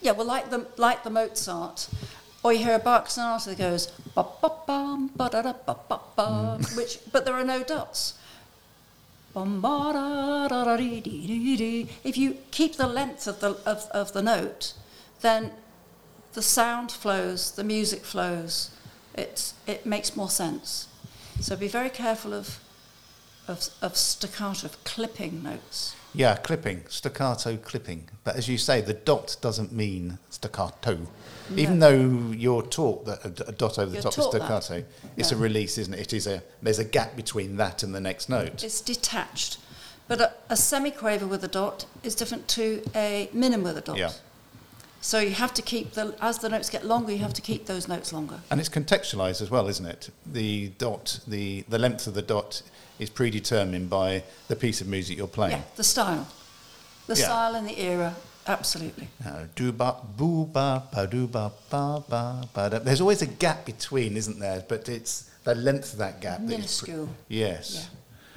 yeah, 0.00 0.12
well, 0.12 0.26
like 0.26 0.50
the, 0.50 0.66
like 0.76 1.04
the 1.04 1.10
Mozart, 1.10 1.88
or 2.42 2.52
you 2.52 2.64
hear 2.64 2.74
a 2.74 2.78
Bach 2.78 3.10
sonata 3.10 3.50
that 3.50 3.58
goes, 3.58 3.86
ba 4.14 4.24
ba 4.40 4.50
bum, 4.66 5.10
ba 5.14 5.28
da 5.30 5.42
da 5.42 5.52
ba 5.52 5.76
ba 5.88 6.00
ba, 6.16 6.58
mm. 6.58 6.76
which, 6.76 6.98
but 7.12 7.24
there 7.24 7.34
are 7.34 7.44
no 7.44 7.62
dots. 7.62 8.14
Ba. 9.32 9.42
If 12.04 12.16
you 12.16 12.38
keep 12.50 12.76
the 12.76 12.86
length 12.88 13.26
of 13.28 13.40
the, 13.40 13.50
of, 13.64 13.88
of 13.92 14.12
the 14.12 14.22
note, 14.22 14.72
then 15.20 15.52
the 16.32 16.42
sound 16.42 16.90
flows, 16.90 17.52
the 17.52 17.62
music 17.62 18.04
flows, 18.04 18.70
it, 19.14 19.52
it 19.66 19.86
makes 19.86 20.16
more 20.16 20.30
sense. 20.30 20.88
So 21.40 21.56
be 21.56 21.68
very 21.68 21.90
careful 21.90 22.32
of, 22.34 22.58
of, 23.46 23.68
of 23.82 23.96
staccato, 23.96 24.66
of 24.66 24.82
clipping 24.84 25.42
notes. 25.42 25.94
Yeah, 26.12 26.36
clipping, 26.36 26.84
staccato 26.88 27.56
clipping. 27.56 28.08
But 28.24 28.36
as 28.36 28.48
you 28.48 28.58
say, 28.58 28.80
the 28.80 28.94
dot 28.94 29.36
doesn't 29.40 29.72
mean 29.72 30.18
staccato. 30.28 30.98
Even 31.56 31.78
though 31.80 32.32
you're 32.32 32.62
taught 32.62 33.06
that 33.06 33.24
a, 33.24 33.48
a 33.48 33.52
dot 33.52 33.78
over 33.78 33.86
the 33.86 33.94
You're 33.94 34.02
top 34.02 34.12
is 34.12 34.16
taught 34.16 34.32
that. 34.32 34.62
staccato, 34.62 34.84
it's 35.16 35.32
a 35.32 35.36
release, 35.36 35.78
isn't 35.78 35.94
it? 35.94 36.00
It 36.00 36.12
is 36.12 36.26
a 36.26 36.42
there's 36.62 36.78
a 36.78 36.84
gap 36.84 37.16
between 37.16 37.56
that 37.56 37.82
and 37.82 37.94
the 37.94 38.00
next 38.00 38.28
note. 38.28 38.62
It's 38.62 38.80
detached. 38.80 39.58
But 40.06 40.20
a, 40.20 40.32
a 40.48 40.54
semiquaver 40.54 41.28
with 41.28 41.44
a 41.44 41.48
dot 41.48 41.86
is 42.02 42.14
different 42.14 42.48
to 42.48 42.82
a 42.94 43.28
minim 43.32 43.62
with 43.62 43.78
a 43.78 43.80
dot. 43.80 43.96
Yeah. 43.96 44.12
So 45.02 45.18
you 45.18 45.30
have 45.32 45.54
to 45.54 45.62
keep 45.62 45.92
the 45.92 46.14
as 46.20 46.38
the 46.38 46.48
notes 46.48 46.68
get 46.68 46.84
longer, 46.84 47.12
you 47.12 47.18
have 47.18 47.32
to 47.34 47.40
keep 47.42 47.66
those 47.66 47.88
notes 47.88 48.12
longer. 48.12 48.40
And 48.50 48.60
it's 48.60 48.68
contextualized 48.68 49.40
as 49.40 49.50
well, 49.50 49.66
isn't 49.68 49.86
it? 49.86 50.10
The 50.26 50.68
dot, 50.78 51.20
the, 51.26 51.64
the 51.68 51.78
length 51.78 52.06
of 52.06 52.14
the 52.14 52.22
dot 52.22 52.62
is 52.98 53.08
predetermined 53.08 53.88
by 53.88 54.22
the 54.48 54.56
piece 54.56 54.80
of 54.82 54.86
music 54.88 55.16
you're 55.16 55.26
playing. 55.26 55.52
Yeah, 55.52 55.62
the 55.76 55.84
style, 55.84 56.28
the 57.06 57.14
Yeah. 57.16 57.24
style 57.24 57.54
and 57.54 57.66
the 57.66 57.80
era, 57.80 58.14
absolutely. 58.46 59.08
Do 59.56 59.72
ba 59.72 59.96
boo 60.18 60.44
ba 60.44 60.82
ba 60.92 61.06
do 61.06 61.26
ba 61.26 61.50
ba 61.70 62.04
ba 62.06 62.46
ba. 62.52 62.68
da. 62.70 62.78
There's 62.80 63.00
always 63.00 63.22
a 63.22 63.26
gap 63.26 63.64
between, 63.64 64.18
isn't 64.18 64.38
there? 64.38 64.62
But 64.68 64.88
it's 64.90 65.30
the 65.44 65.54
length 65.54 65.94
of 65.94 65.98
that 66.00 66.20
gap. 66.20 66.44
that 66.44 66.58
is 66.58 66.82
pre- 66.82 67.08
yes. 67.28 67.88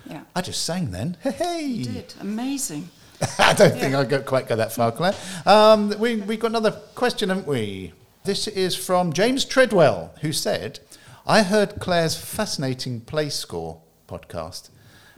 Yeah, 0.05 0.13
yeah. 0.13 0.22
I 0.34 0.39
just 0.41 0.63
sang 0.63 0.91
then. 0.91 1.17
Hey, 1.24 1.32
hey. 1.32 1.62
You 1.65 1.86
did 1.86 2.13
amazing. 2.22 2.89
I 3.39 3.53
don't 3.53 3.74
think 3.74 3.96
I 3.96 4.03
go, 4.03 4.22
quite 4.22 4.48
go 4.48 4.55
that 4.55 4.74
far, 4.74 4.91
Claire. 4.91 5.15
Um, 5.46 5.98
we, 6.00 6.17
we've 6.17 6.39
got 6.39 6.51
another 6.51 6.72
question, 6.96 7.29
haven't 7.29 7.48
we? 7.48 7.93
This 8.25 8.48
is 8.48 8.75
from 8.75 9.13
James 9.13 9.46
Treadwell, 9.46 10.13
who 10.22 10.32
said, 10.32 10.79
I 11.25 11.43
heard 11.43 11.79
Claire's 11.79 12.15
fascinating 12.15 13.01
play 13.01 13.29
score 13.29 13.82
podcast, 14.08 14.70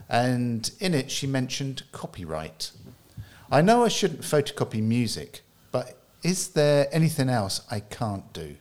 and 0.10 0.70
in 0.80 0.94
it 0.94 1.10
she 1.10 1.26
mentioned 1.28 1.84
copyright. 1.92 2.72
I 3.52 3.62
know 3.62 3.84
I 3.84 3.88
shouldn't 3.88 4.22
photocopy 4.22 4.82
music, 4.82 5.42
but 5.72 5.98
is 6.24 6.50
there 6.50 6.88
anything 6.92 7.30
else 7.30 7.62
I 7.70 7.80
can't 7.80 8.32
do? 8.34 8.56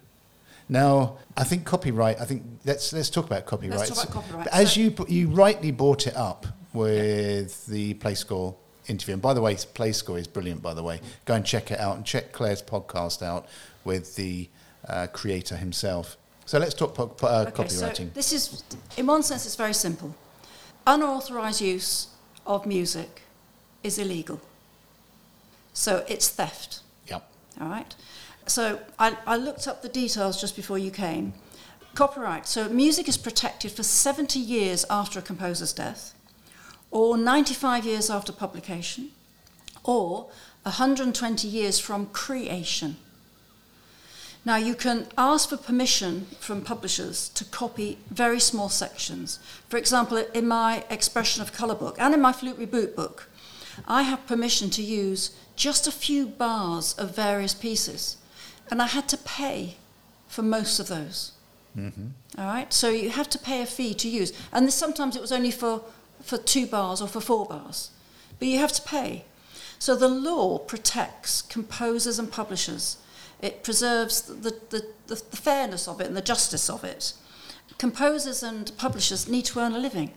Now, 0.69 1.19
I 1.37 1.45
think 1.45 1.65
copyright. 1.65 2.21
I 2.21 2.25
think 2.25 2.43
let's 2.65 2.93
let's 2.93 3.11
talk 3.11 3.27
about 3.27 3.45
copyright. 3.45 3.89
talk 3.89 4.05
about 4.05 4.11
copyright. 4.11 4.47
As 4.49 4.73
So- 4.73 4.81
you 4.81 4.95
you 5.09 5.29
rightly 5.29 5.71
brought 5.71 6.07
it 6.07 6.17
up 6.17 6.47
with 6.73 7.67
the 7.67 7.95
Play 7.95 8.15
Score 8.15 8.57
interview, 8.89 9.15
and 9.15 9.23
by 9.23 9.35
the 9.35 9.41
way, 9.41 9.57
Play 9.75 9.93
Score 9.93 10.19
is 10.19 10.27
brilliant. 10.27 10.63
By 10.63 10.75
the 10.75 10.83
way, 10.83 11.01
go 11.25 11.35
and 11.35 11.45
check 11.45 11.71
it 11.71 11.81
out 11.81 11.97
and 11.97 12.05
check 12.05 12.33
Claire's 12.33 12.63
podcast 12.63 13.23
out 13.23 13.47
with 13.85 14.17
the 14.17 14.49
uh, 14.89 15.07
creator 15.13 15.57
himself. 15.57 16.17
So 16.47 16.59
let's 16.59 16.75
talk 16.75 16.95
po- 16.95 17.07
po- 17.09 17.27
uh, 17.27 17.45
Okay, 17.49 17.69
so 17.69 17.89
copywriting. 17.89 18.13
this 18.15 18.33
is, 18.33 18.63
in 18.97 19.07
one 19.07 19.23
sense, 19.23 19.47
it's 19.47 19.57
very 19.57 19.73
simple. 19.75 20.15
Unauthorized 20.87 21.61
use 21.61 22.09
of 22.47 22.67
music 22.67 23.23
is 23.83 23.99
illegal. 23.99 24.41
So 25.73 26.05
it's 26.09 26.29
theft. 26.29 26.81
Yep. 27.09 27.27
All 27.61 27.69
right. 27.69 27.95
So 28.47 28.81
I, 28.99 29.17
I 29.27 29.37
looked 29.37 29.67
up 29.67 29.83
the 29.83 29.89
details 29.89 30.41
just 30.41 30.55
before 30.57 30.79
you 30.79 30.91
came. 30.91 31.33
Copyright. 31.95 32.47
So 32.47 32.69
music 32.69 33.09
is 33.09 33.17
protected 33.17 33.73
for 33.73 33.83
70 33.83 34.39
years 34.39 34.85
after 34.91 35.19
a 35.19 35.23
composer's 35.23 35.73
death, 35.73 36.14
or 36.95 37.19
95 37.19 37.85
years 37.85 38.09
after 38.09 38.33
publication, 38.33 39.11
or 39.83 40.29
120 40.63 41.49
years 41.49 41.81
from 41.81 42.07
creation. 42.07 42.97
Now, 44.45 44.57
you 44.57 44.75
can 44.75 45.09
ask 45.19 45.49
for 45.49 45.57
permission 45.57 46.27
from 46.39 46.63
publishers 46.63 47.31
to 47.31 47.45
copy 47.47 47.99
very 48.11 48.39
small 48.39 48.69
sections. 48.69 49.41
For 49.69 49.77
example, 49.77 50.19
in 50.19 50.47
my 50.47 50.85
Expression 50.89 51.43
of 51.43 51.53
Colour 51.53 51.75
book 51.75 51.97
and 51.99 52.15
in 52.15 52.21
my 52.21 52.33
Flute 52.33 52.61
Reboot 52.61 52.95
book, 52.95 53.29
I 53.89 54.03
have 54.03 54.27
permission 54.27 54.71
to 54.71 54.83
use 54.83 55.35
just 55.57 55.89
a 55.89 55.93
few 55.93 56.27
bars 56.27 56.95
of 56.95 57.17
various 57.17 57.55
pieces, 57.55 58.19
and 58.71 58.81
I 58.81 58.87
had 58.87 59.09
to 59.09 59.17
pay 59.17 59.77
for 60.29 60.43
most 60.43 60.79
of 60.79 60.87
those. 60.87 61.33
Mm-hmm. 61.77 62.07
All 62.39 62.47
right, 62.47 62.73
so 62.73 62.89
you 62.91 63.11
have 63.11 63.31
to 63.31 63.39
pay 63.39 63.63
a 63.63 63.67
fee 63.67 63.95
to 63.95 64.09
use, 64.09 64.33
and 64.53 64.69
this, 64.69 64.77
sometimes 64.77 65.17
it 65.17 65.23
was 65.23 65.33
only 65.33 65.51
for, 65.51 65.83
for 66.25 66.39
two 66.39 66.67
bars 66.67 67.01
or 67.01 67.09
for 67.09 67.21
four 67.21 67.47
bars, 67.47 67.91
but 68.39 68.49
you 68.49 68.59
have 68.59 68.73
to 68.73 68.83
pay. 68.83 69.25
So 69.79 69.95
the 69.95 70.09
law 70.09 70.59
protects 70.59 71.43
composers 71.43 72.19
and 72.19 72.31
publishers. 72.33 72.97
It 73.43 73.63
preserves 73.63 74.23
the, 74.23 74.59
the, 74.71 74.87
the, 75.07 75.23
the 75.31 75.37
fairness 75.37 75.87
of 75.87 76.01
it 76.01 76.07
and 76.07 76.17
the 76.17 76.23
justice 76.23 76.71
of 76.71 76.85
it. 76.85 77.13
Composers 77.77 78.43
and 78.43 78.73
publishers 78.79 79.29
need 79.29 79.45
to 79.47 79.59
earn 79.61 79.75
a 79.75 79.79
living, 79.79 80.13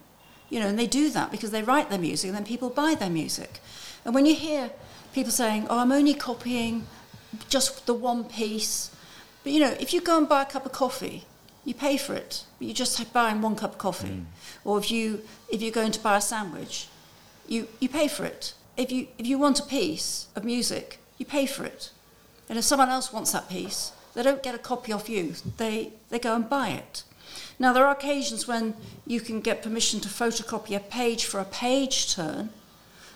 you 0.49 0.59
know, 0.59 0.67
and 0.67 0.79
they 0.79 0.87
do 0.87 1.09
that 1.09 1.31
because 1.31 1.51
they 1.51 1.63
write 1.63 1.89
their 1.89 1.99
music 1.99 2.29
and 2.29 2.37
then 2.37 2.45
people 2.45 2.69
buy 2.69 2.95
their 2.95 3.09
music. 3.09 3.59
And 4.05 4.15
when 4.15 4.25
you 4.25 4.35
hear 4.35 4.69
people 5.13 5.31
saying, 5.31 5.67
"Oh, 5.69 5.79
I'm 5.79 5.91
only 5.91 6.13
copying 6.13 6.87
just 7.49 7.85
the 7.87 7.93
one 7.93 8.23
piece," 8.23 8.91
but 9.43 9.51
you 9.51 9.59
know, 9.59 9.75
if 9.79 9.91
you 9.93 9.99
go 10.01 10.17
and 10.17 10.29
buy 10.29 10.43
a 10.43 10.45
cup 10.45 10.65
of 10.65 10.71
coffee, 10.71 11.25
you 11.65 11.73
pay 11.73 11.97
for 11.97 12.13
it, 12.13 12.45
but 12.57 12.67
you're 12.67 12.75
just 12.75 13.11
buying 13.11 13.41
one 13.41 13.55
cup 13.55 13.73
of 13.73 13.77
coffee. 13.77 14.07
Mm. 14.07 14.25
Or 14.67 14.77
if 14.77 14.91
you 14.91 15.21
if 15.47 15.61
you're 15.61 15.71
going 15.71 15.93
to 15.93 15.99
buy 16.01 16.17
a 16.17 16.21
sandwich, 16.21 16.89
you, 17.47 17.69
you 17.79 17.87
pay 17.87 18.09
for 18.09 18.25
it. 18.25 18.53
If 18.75 18.91
you 18.91 19.07
if 19.17 19.25
you 19.25 19.39
want 19.39 19.61
a 19.61 19.63
piece 19.63 20.27
of 20.35 20.43
music, 20.43 20.99
you 21.17 21.25
pay 21.25 21.45
for 21.45 21.63
it. 21.63 21.89
And 22.49 22.59
if 22.59 22.65
someone 22.65 22.89
else 22.89 23.13
wants 23.13 23.31
that 23.31 23.49
piece, 23.49 23.93
they 24.13 24.23
don't 24.23 24.43
get 24.43 24.55
a 24.55 24.57
copy 24.59 24.91
off 24.91 25.07
you. 25.07 25.35
They 25.55 25.93
they 26.09 26.19
go 26.19 26.35
and 26.35 26.49
buy 26.49 26.69
it. 26.71 27.03
Now 27.57 27.71
there 27.71 27.85
are 27.85 27.95
occasions 27.95 28.45
when 28.45 28.73
you 29.05 29.21
can 29.21 29.39
get 29.39 29.63
permission 29.63 30.01
to 30.01 30.09
photocopy 30.09 30.75
a 30.75 30.81
page 30.81 31.23
for 31.23 31.39
a 31.39 31.45
page 31.45 32.13
turn, 32.13 32.49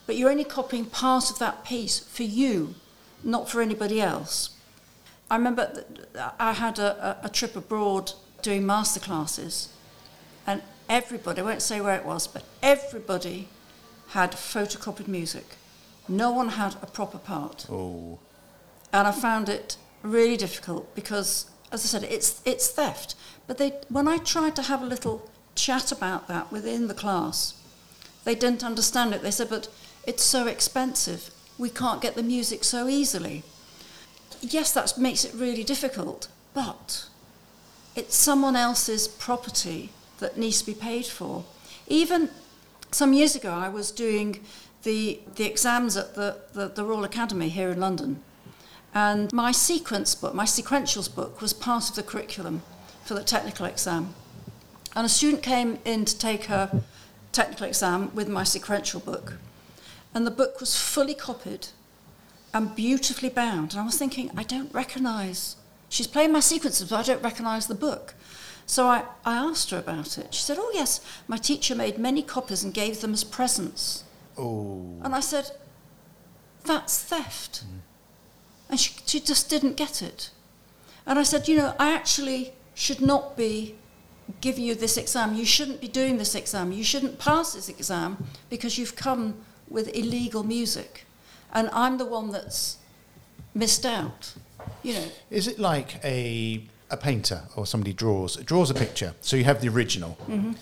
but 0.05 0.15
you're 0.15 0.31
only 0.31 0.45
copying 0.45 0.85
part 0.85 1.29
of 1.29 1.37
that 1.39 1.65
piece 1.65 1.99
for 1.99 2.23
you, 2.23 2.75
not 3.25 3.49
for 3.49 3.61
anybody 3.61 3.99
else. 3.99 4.51
I 5.29 5.35
remember 5.35 5.83
I 6.39 6.53
had 6.53 6.79
a, 6.79 7.19
a, 7.23 7.25
a 7.25 7.29
trip 7.29 7.57
abroad 7.57 8.13
doing 8.41 8.65
master 8.65 9.01
classes, 9.01 9.67
and 10.47 10.61
everybody, 10.91 11.41
I 11.41 11.45
won't 11.45 11.61
say 11.61 11.79
where 11.79 11.95
it 11.95 12.05
was, 12.05 12.27
but 12.27 12.43
everybody 12.61 13.47
had 14.09 14.33
photocopied 14.33 15.07
music. 15.07 15.55
No 16.07 16.31
one 16.31 16.49
had 16.49 16.75
a 16.81 16.85
proper 16.85 17.17
part. 17.17 17.65
Oh, 17.69 18.19
And 18.91 19.07
I 19.07 19.11
found 19.11 19.47
it 19.47 19.77
really 20.03 20.35
difficult 20.35 20.93
because, 20.93 21.49
as 21.71 21.85
I 21.85 21.87
said, 21.87 22.03
it's, 22.03 22.41
it's 22.43 22.69
theft. 22.69 23.15
But 23.47 23.57
they, 23.57 23.69
when 23.87 24.07
I 24.07 24.17
tried 24.17 24.55
to 24.57 24.63
have 24.63 24.81
a 24.81 24.85
little 24.85 25.31
chat 25.55 25.93
about 25.93 26.27
that 26.27 26.51
within 26.51 26.89
the 26.89 26.93
class, 26.93 27.53
they 28.25 28.35
didn't 28.35 28.63
understand 28.63 29.13
it. 29.13 29.21
They 29.21 29.31
said, 29.31 29.49
but 29.49 29.69
it's 30.05 30.23
so 30.23 30.45
expensive. 30.45 31.31
We 31.57 31.69
can't 31.69 32.01
get 32.01 32.15
the 32.15 32.23
music 32.23 32.65
so 32.65 32.89
easily. 32.89 33.43
Yes, 34.41 34.73
that 34.73 34.97
makes 34.97 35.23
it 35.23 35.33
really 35.33 35.63
difficult, 35.63 36.27
but 36.53 37.05
it's 37.95 38.15
someone 38.15 38.57
else's 38.57 39.07
property 39.07 39.91
that 40.21 40.37
needs 40.37 40.61
to 40.61 40.65
be 40.65 40.73
paid 40.73 41.05
for. 41.05 41.43
Even 41.87 42.29
some 42.91 43.11
years 43.11 43.35
ago, 43.35 43.51
I 43.51 43.67
was 43.67 43.91
doing 43.91 44.39
the, 44.83 45.19
the 45.35 45.43
exams 45.45 45.97
at 45.97 46.15
the, 46.15 46.37
the, 46.53 46.69
the 46.69 46.85
Royal 46.85 47.03
Academy 47.03 47.49
here 47.49 47.69
in 47.69 47.79
London. 47.79 48.23
And 48.93 49.31
my 49.33 49.51
sequence 49.51 50.15
book, 50.15 50.33
my 50.33 50.45
sequentials 50.45 51.13
book, 51.13 51.41
was 51.41 51.53
part 51.53 51.89
of 51.89 51.95
the 51.95 52.03
curriculum 52.03 52.61
for 53.03 53.13
the 53.13 53.23
technical 53.23 53.65
exam. 53.65 54.15
And 54.95 55.05
a 55.05 55.09
student 55.09 55.43
came 55.43 55.79
in 55.85 56.05
to 56.05 56.17
take 56.17 56.45
her 56.45 56.81
technical 57.31 57.67
exam 57.67 58.13
with 58.13 58.27
my 58.27 58.43
sequential 58.43 58.99
book. 58.99 59.37
And 60.13 60.27
the 60.27 60.31
book 60.31 60.59
was 60.59 60.75
fully 60.75 61.13
copied 61.13 61.67
and 62.53 62.75
beautifully 62.75 63.29
bound. 63.29 63.71
And 63.71 63.81
I 63.81 63.85
was 63.85 63.97
thinking, 63.97 64.29
I 64.35 64.43
don't 64.43 64.73
recognise. 64.73 65.55
She's 65.87 66.07
playing 66.07 66.33
my 66.33 66.41
sequences, 66.41 66.89
but 66.89 66.99
I 66.99 67.03
don't 67.03 67.23
recognise 67.23 67.67
the 67.67 67.75
book. 67.75 68.13
So 68.71 68.87
I, 68.87 69.03
I 69.25 69.35
asked 69.35 69.71
her 69.71 69.79
about 69.79 70.17
it. 70.17 70.33
She 70.33 70.43
said, 70.43 70.55
Oh, 70.57 70.71
yes, 70.73 71.01
my 71.27 71.35
teacher 71.35 71.75
made 71.75 71.97
many 71.97 72.23
copies 72.23 72.63
and 72.63 72.73
gave 72.73 73.01
them 73.01 73.11
as 73.11 73.25
presents. 73.25 74.05
Oh, 74.37 74.95
And 75.03 75.13
I 75.13 75.19
said, 75.19 75.51
That's 76.63 77.03
theft. 77.03 77.65
Hmm. 77.65 77.79
And 78.69 78.79
she, 78.79 78.93
she 79.05 79.19
just 79.19 79.49
didn't 79.49 79.75
get 79.75 80.01
it. 80.01 80.29
And 81.05 81.19
I 81.19 81.23
said, 81.23 81.49
You 81.49 81.57
know, 81.57 81.75
I 81.79 81.91
actually 81.91 82.53
should 82.73 83.01
not 83.01 83.35
be 83.35 83.75
giving 84.39 84.63
you 84.63 84.73
this 84.73 84.95
exam. 84.95 85.35
You 85.35 85.45
shouldn't 85.45 85.81
be 85.81 85.89
doing 85.89 86.17
this 86.17 86.33
exam. 86.33 86.71
You 86.71 86.85
shouldn't 86.85 87.19
pass 87.19 87.51
this 87.51 87.67
exam 87.67 88.25
because 88.49 88.77
you've 88.77 88.95
come 88.95 89.35
with 89.67 89.93
illegal 89.93 90.45
music. 90.45 91.05
And 91.51 91.69
I'm 91.73 91.97
the 91.97 92.05
one 92.05 92.31
that's 92.31 92.77
missed 93.53 93.85
out. 93.85 94.33
You 94.81 94.93
know, 94.93 95.07
is 95.29 95.49
it 95.49 95.59
like 95.59 95.99
a 96.05 96.63
a 96.91 96.97
painter 96.97 97.43
or 97.55 97.65
somebody 97.65 97.93
draws 97.93 98.35
draws 98.37 98.69
a 98.69 98.73
picture? 98.73 99.13
So 99.21 99.35
you 99.37 99.43
have 99.45 99.61
the 99.61 99.69
original, 99.69 100.17
Mm-hmm. 100.27 100.53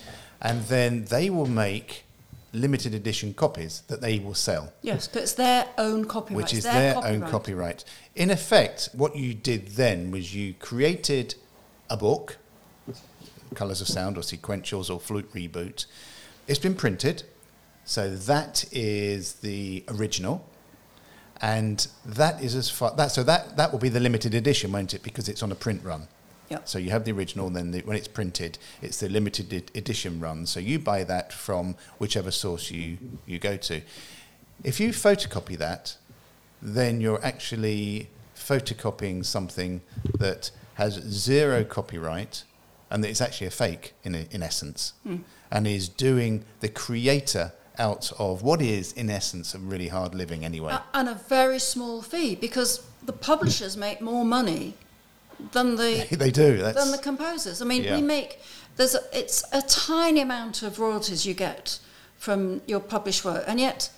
and 0.41 0.63
then 0.65 1.05
they 1.05 1.29
will 1.29 1.47
make 1.47 2.05
limited 2.51 2.95
edition 2.95 3.33
copies 3.33 3.81
that 3.87 4.01
they 4.01 4.17
will 4.19 4.33
sell. 4.33 4.73
yes, 4.81 5.07
but 5.07 5.21
it's 5.23 5.33
their 5.33 5.67
own 5.77 6.05
copyright. 6.05 6.35
which 6.43 6.53
is 6.53 6.63
their, 6.63 6.95
own 6.97 7.21
copyright. 7.21 7.31
copyright. 7.31 7.85
In 8.15 8.31
effect, 8.31 8.89
what 8.93 9.15
you 9.15 9.33
did 9.35 9.67
then 9.69 10.09
was 10.11 10.33
you 10.35 10.55
created 10.55 11.35
a 11.91 11.97
book, 11.97 12.37
Colours 13.55 13.81
of 13.81 13.87
Sound 13.87 14.17
or 14.17 14.21
Sequentials 14.21 14.89
or 14.89 14.99
Flute 14.99 15.31
Reboot. 15.33 15.85
It's 16.47 16.59
been 16.59 16.73
printed, 16.75 17.21
so 17.85 18.09
that 18.15 18.65
is 18.71 19.33
the 19.35 19.83
original. 19.87 20.45
And 21.41 21.87
that 22.05 22.43
is 22.43 22.53
as 22.55 22.69
far 22.69 22.93
that 22.97 23.11
so 23.11 23.23
that 23.23 23.55
that 23.57 23.71
will 23.71 23.79
be 23.79 23.89
the 23.89 23.99
limited 23.99 24.33
edition, 24.33 24.71
won't 24.71 24.93
it? 24.93 25.03
Because 25.03 25.29
it's 25.29 25.41
on 25.41 25.51
a 25.51 25.55
print 25.55 25.83
run. 25.83 26.07
Yep. 26.49 26.67
So 26.67 26.79
you 26.79 26.89
have 26.91 27.05
the 27.05 27.11
original, 27.11 27.47
and 27.47 27.55
then 27.55 27.71
the, 27.71 27.81
when 27.81 27.95
it's 27.95 28.07
printed, 28.07 28.57
it's 28.81 28.99
the 28.99 29.09
limited 29.09 29.71
edition 29.75 30.19
run. 30.19 30.45
So 30.45 30.59
you 30.59 30.79
buy 30.79 31.03
that 31.03 31.31
from 31.31 31.75
whichever 31.97 32.31
source 32.31 32.71
you, 32.71 32.97
you 33.25 33.39
go 33.39 33.57
to. 33.57 33.81
If 34.63 34.79
you 34.79 34.89
photocopy 34.89 35.57
that, 35.57 35.95
then 36.61 37.01
you're 37.01 37.23
actually 37.23 38.09
photocopying 38.35 39.25
something 39.25 39.81
that 40.17 40.51
has 40.75 40.93
zero 40.95 41.63
copyright 41.63 42.43
and 42.89 43.03
that 43.03 43.09
it's 43.09 43.21
actually 43.21 43.47
a 43.47 43.51
fake 43.51 43.93
in, 44.03 44.15
in 44.15 44.41
essence 44.41 44.93
hmm. 45.03 45.17
and 45.51 45.67
is 45.67 45.87
doing 45.87 46.43
the 46.61 46.69
creator 46.69 47.51
out 47.77 48.11
of 48.19 48.41
what 48.43 48.61
is 48.61 48.91
in 48.93 49.09
essence 49.09 49.53
a 49.53 49.59
really 49.59 49.87
hard 49.87 50.15
living 50.15 50.43
anyway. 50.43 50.73
A- 50.73 50.83
and 50.93 51.07
a 51.07 51.13
very 51.13 51.59
small 51.59 52.01
fee 52.01 52.35
because 52.35 52.85
the 53.03 53.13
publishers 53.13 53.77
make 53.77 54.01
more 54.01 54.25
money 54.25 54.73
than 55.51 55.75
the 55.75 56.07
they 56.11 56.31
do. 56.31 56.57
That's, 56.57 56.77
than 56.81 56.91
the 56.91 56.97
composers. 56.97 57.61
I 57.61 57.65
mean, 57.65 57.83
Yeah. 57.83 57.95
we 57.95 58.01
make 58.01 58.39
there's 58.77 58.95
a, 58.95 59.01
it's 59.13 59.43
a 59.51 59.61
tiny 59.61 60.21
amount 60.21 60.63
of 60.63 60.79
royalties 60.79 61.25
you 61.25 61.33
get 61.33 61.79
from 62.17 62.61
your 62.67 62.79
published 62.79 63.23
work, 63.25 63.43
and 63.47 63.59
yet 63.59 63.89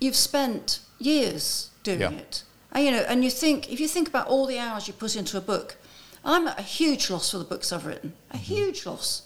you've 0.00 0.16
spent 0.16 0.80
years 0.98 1.70
doing 1.82 2.00
Yeah. 2.00 2.10
it. 2.12 2.44
And 2.72 2.84
you 2.84 2.90
know, 2.92 3.04
and 3.08 3.24
you 3.24 3.30
think 3.30 3.72
if 3.72 3.80
you 3.80 3.88
think 3.88 4.08
about 4.08 4.28
all 4.28 4.46
the 4.46 4.58
hours 4.58 4.86
you 4.86 4.94
put 4.94 5.16
into 5.16 5.36
a 5.36 5.40
book, 5.40 5.76
I'm 6.24 6.46
at 6.48 6.58
a 6.58 6.62
huge 6.62 7.10
loss 7.10 7.30
for 7.30 7.38
the 7.38 7.44
books 7.44 7.72
I've 7.72 7.86
written, 7.86 8.12
a 8.30 8.34
Mm-hmm. 8.36 8.44
huge 8.44 8.86
loss. 8.86 9.22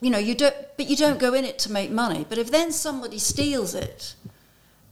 You 0.00 0.10
know, 0.10 0.18
you 0.18 0.34
don't, 0.34 0.54
but 0.76 0.86
you 0.88 0.96
don't 0.96 1.18
go 1.18 1.32
in 1.34 1.44
it 1.44 1.58
to 1.60 1.72
make 1.72 1.90
money. 1.90 2.26
But 2.28 2.38
if 2.38 2.50
then 2.50 2.72
somebody 2.72 3.18
steals 3.18 3.74
it, 3.74 4.14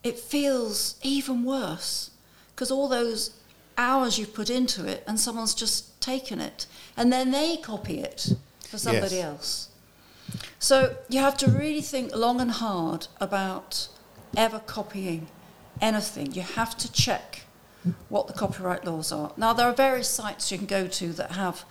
it 0.03 0.19
feels 0.19 0.97
even 1.03 1.45
worse 1.45 2.11
because 2.55 2.71
all 2.71 2.89
those 2.89 3.31
hours 3.77 4.19
you've 4.19 4.35
put 4.35 4.51
into 4.51 4.87
it 4.87 5.03
and 5.07 5.19
someone's 5.19 5.55
just 5.55 6.01
taken 6.01 6.41
it 6.41 6.67
and 6.97 7.13
then 7.13 7.31
they 7.31 7.57
copy 7.57 7.99
it 8.01 8.33
for 8.69 8.79
somebody 8.79 9.17
Yes. 9.17 9.25
else. 9.25 9.69
So 10.59 10.97
you 11.09 11.21
have 11.21 11.37
to 11.39 11.51
really 11.51 11.83
think 11.83 12.15
long 12.15 12.41
and 12.41 12.51
hard 12.51 13.09
about 13.21 13.89
ever 14.37 14.59
copying 14.61 15.29
anything. 15.81 16.33
You 16.33 16.43
have 16.43 16.77
to 16.79 16.91
check 16.93 17.43
what 18.09 18.29
the 18.29 18.33
copyright 18.33 18.85
laws 18.85 19.11
are. 19.13 19.33
Now 19.37 19.53
there 19.53 19.67
are 19.67 19.73
various 19.75 20.09
sites 20.09 20.51
you 20.53 20.59
can 20.59 20.67
go 20.67 20.87
to 20.87 21.13
that 21.15 21.33
have 21.33 21.65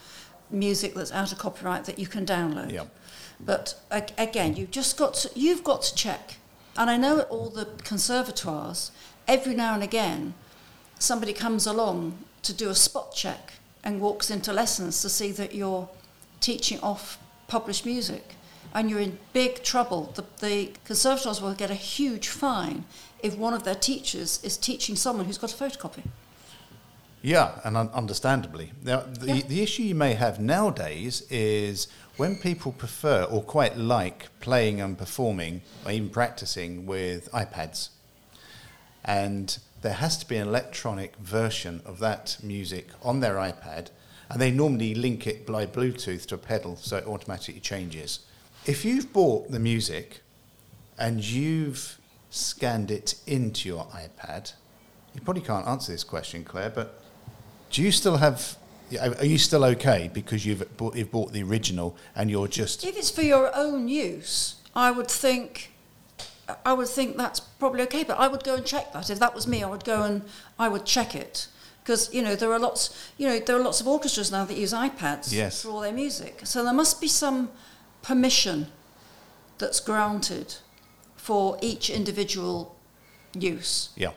music 0.50 0.94
that's 0.94 1.12
out 1.12 1.32
of 1.32 1.38
copyright 1.38 1.86
that 1.86 1.98
you 1.98 2.08
can 2.08 2.26
download. 2.26 2.72
Yeah. 2.72 2.86
But 3.40 3.76
ag- 3.90 4.14
again, 4.18 4.56
you've 4.58 4.72
just 4.72 4.98
got 4.98 5.14
to, 5.16 5.30
you've 5.36 5.64
got 5.64 5.82
to 5.84 5.96
check. 5.96 6.38
And 6.78 6.90
I 6.90 6.98
know 6.98 7.22
all 7.22 7.50
the 7.50 7.66
conservatoires, 7.84 8.92
every 9.28 9.56
now 9.56 9.74
and 9.74 9.84
again, 9.84 10.34
somebody 11.02 11.34
comes 11.34 11.66
along 11.66 12.18
to 12.44 12.54
do 12.54 12.70
a 12.70 12.76
spot 12.76 13.14
check 13.14 13.54
and 13.84 14.00
walks 14.00 14.30
into 14.30 14.54
lessons 14.54 15.02
to 15.02 15.10
see 15.10 15.32
that 15.32 15.56
you're 15.56 15.90
teaching 16.40 16.80
off 16.82 17.18
published 17.48 17.86
music. 17.86 18.36
And 18.74 18.90
you're 18.90 19.00
in 19.02 19.20
big 19.34 19.64
trouble. 19.64 20.14
The, 20.16 20.24
the 20.40 20.72
conservatoires 20.86 21.42
will 21.42 21.54
get 21.56 21.70
a 21.70 21.76
huge 21.76 22.30
fine 22.30 22.86
if 23.22 23.36
one 23.38 23.54
of 23.54 23.64
their 23.66 23.76
teachers 23.76 24.40
is 24.44 24.56
teaching 24.58 24.96
someone 24.96 25.26
who's 25.26 25.38
got 25.38 25.52
a 25.52 25.58
photocopy. 25.58 26.04
Yeah, 27.22 27.60
and 27.66 27.76
un- 27.76 27.90
understandably. 27.94 28.72
Now, 28.82 29.02
the, 29.02 29.28
Yeah. 29.38 29.42
the 29.48 29.62
issue 29.62 29.84
you 29.84 29.96
may 29.96 30.14
have 30.14 30.40
nowadays 30.40 31.24
is 31.30 31.88
when 32.18 32.38
people 32.38 32.72
prefer 32.72 33.24
or 33.24 33.44
quite 33.44 33.78
like 33.78 34.30
playing 34.40 34.80
and 34.80 34.98
performing 34.98 35.62
or 35.86 35.92
even 35.92 36.10
practicing 36.10 36.86
with 36.86 37.30
iPads, 37.32 37.90
and 39.04 39.58
there 39.82 39.94
has 39.94 40.18
to 40.18 40.28
be 40.28 40.38
an 40.38 40.48
electronic 40.48 41.16
version 41.18 41.82
of 41.86 42.00
that 42.00 42.38
music 42.44 42.90
on 43.02 43.20
their 43.20 43.36
iPad, 43.36 43.90
and 44.30 44.40
they 44.40 44.52
normally 44.52 44.96
link 44.96 45.28
it 45.28 45.46
by 45.46 45.66
Bluetooth 45.66 46.26
to 46.28 46.36
a 46.36 46.38
pedal 46.38 46.76
so 46.78 46.98
it 46.98 47.06
automatically 47.08 47.60
changes. 47.60 48.20
If 48.66 48.86
you've 48.86 49.12
bought 49.12 49.52
the 49.52 49.60
music 49.60 50.22
and 50.98 51.24
you've 51.24 52.00
scanned 52.30 52.92
it 52.92 53.16
into 53.26 53.68
your 53.68 53.86
iPad, 53.86 54.54
you 55.14 55.22
probably 55.22 55.42
can't 55.42 55.68
answer 55.68 55.92
this 55.92 56.04
question, 56.04 56.44
Claire, 56.44 56.70
but 56.70 57.02
do 57.72 57.82
you 57.82 57.92
still 57.92 58.18
have? 58.18 58.58
Are 59.00 59.26
you 59.26 59.38
still 59.38 59.64
okay 59.64 60.10
because 60.14 60.46
you've 60.46 60.78
bought, 60.78 60.96
you've 60.96 61.12
bought 61.12 61.32
the 61.32 61.44
original 61.44 61.96
and 62.14 62.30
you're 62.30 62.50
just 62.50 62.84
If 62.84 62.98
it's 62.98 63.10
for 63.10 63.22
your 63.22 63.50
own 63.56 63.88
use, 63.88 64.56
I 64.76 64.92
would 64.92 65.10
think, 65.10 65.71
I 66.66 66.74
would 66.74 66.88
think 66.88 67.18
that's 67.18 67.40
probably 67.40 67.82
okay. 67.84 68.04
But 68.04 68.20
I 68.20 68.28
would 68.28 68.44
go 68.44 68.56
and 68.56 68.66
check 68.66 68.92
that. 68.94 69.10
If 69.10 69.20
that 69.20 69.34
was 69.36 69.48
me, 69.48 69.64
I 69.64 69.70
would 69.70 69.84
go 69.86 70.04
and 70.04 70.24
I 70.60 70.68
would 70.70 70.86
check 70.86 71.16
it 71.16 71.48
because 71.84 72.14
you 72.14 72.22
know 72.22 72.36
there 72.36 72.52
are 72.52 72.60
lots, 72.60 73.12
you 73.18 73.28
know 73.28 73.40
there 73.40 73.56
are 73.56 73.64
lots 73.64 73.82
of 73.82 73.88
orchestras 73.88 74.32
now 74.32 74.46
that 74.46 74.58
use 74.58 74.74
iPads 74.74 75.32
Yes. 75.34 75.62
for 75.64 75.70
all 75.70 75.80
their 75.82 75.92
music. 75.94 76.42
So 76.44 76.64
there 76.64 76.74
must 76.74 77.02
be 77.02 77.08
some 77.08 77.50
permission 78.02 78.68
that's 79.58 79.80
granted 79.80 80.56
for 81.16 81.58
each 81.62 81.90
individual 81.90 82.76
use. 83.34 83.90
yeah 83.96 84.12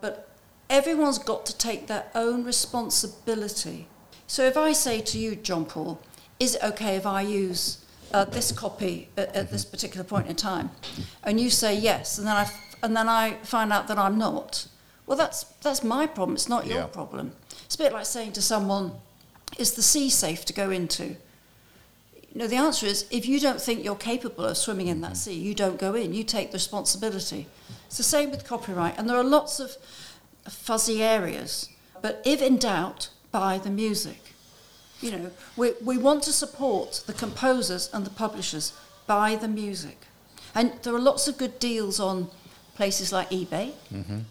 But 0.00 0.28
everyone's 0.70 1.18
got 1.18 1.44
to 1.46 1.58
take 1.58 1.86
their 1.88 2.06
own 2.14 2.44
responsibility. 2.44 3.88
So 4.26 4.44
if 4.44 4.56
I 4.56 4.72
say 4.72 5.00
to 5.00 5.18
you, 5.18 5.36
John 5.36 5.64
Paul, 5.66 6.00
is 6.40 6.54
it 6.54 6.62
okay 6.62 6.96
if 6.96 7.06
I 7.06 7.22
use 7.22 7.83
uh, 8.14 8.24
this 8.24 8.52
copy 8.52 9.08
at, 9.16 9.34
at 9.36 9.50
this 9.50 9.64
particular 9.64 10.04
point 10.04 10.26
in 10.28 10.36
time? 10.36 10.70
And 11.22 11.40
you 11.40 11.50
say 11.50 11.74
yes, 11.78 12.18
and 12.18 12.26
then 12.26 12.36
I, 12.36 12.42
f- 12.42 12.76
and 12.82 12.96
then 12.96 13.08
I 13.08 13.34
find 13.42 13.72
out 13.72 13.88
that 13.88 13.98
I'm 13.98 14.16
not. 14.18 14.68
Well, 15.06 15.18
that's, 15.18 15.44
that's 15.62 15.82
my 15.82 16.06
problem, 16.06 16.34
it's 16.36 16.48
not 16.48 16.66
your 16.66 16.78
Yeah. 16.78 16.86
problem. 16.86 17.32
It's 17.64 17.74
a 17.74 17.78
bit 17.78 17.92
like 17.92 18.06
saying 18.06 18.32
to 18.32 18.42
someone, 18.42 18.92
is 19.58 19.72
the 19.72 19.82
sea 19.82 20.08
safe 20.10 20.44
to 20.46 20.52
go 20.52 20.70
into? 20.70 21.16
Know, 22.36 22.48
the 22.48 22.56
answer 22.56 22.86
is 22.86 23.06
if 23.12 23.26
you 23.26 23.38
don't 23.38 23.60
think 23.60 23.84
you're 23.84 23.94
capable 23.94 24.44
of 24.44 24.56
swimming 24.56 24.88
in 24.88 25.00
that 25.02 25.16
sea, 25.16 25.34
you 25.34 25.54
don't 25.54 25.78
go 25.78 25.94
in. 25.94 26.12
You 26.12 26.24
take 26.24 26.50
the 26.50 26.56
responsibility. 26.56 27.46
It's 27.86 27.96
the 27.96 28.02
same 28.02 28.32
with 28.32 28.44
copyright, 28.44 28.98
and 28.98 29.08
there 29.08 29.16
are 29.16 29.22
lots 29.22 29.60
of 29.60 29.76
fuzzy 30.48 31.00
areas. 31.00 31.68
But 32.02 32.20
if 32.24 32.42
in 32.42 32.56
doubt, 32.58 33.10
buy 33.30 33.58
the 33.58 33.70
music. 33.70 34.33
You 35.04 35.10
know, 35.10 35.30
we, 35.56 35.72
we 35.82 35.98
want 35.98 36.22
to 36.24 36.32
support 36.32 37.02
the 37.06 37.12
composers 37.12 37.90
and 37.92 38.06
the 38.06 38.10
publishers. 38.10 38.72
Buy 39.06 39.36
the 39.36 39.48
music. 39.48 39.98
And 40.54 40.72
there 40.82 40.94
are 40.94 41.00
lots 41.00 41.28
of 41.28 41.36
good 41.36 41.58
deals 41.58 42.00
on 42.00 42.28
places 42.74 43.12
like 43.12 43.28
eBay 43.30 43.72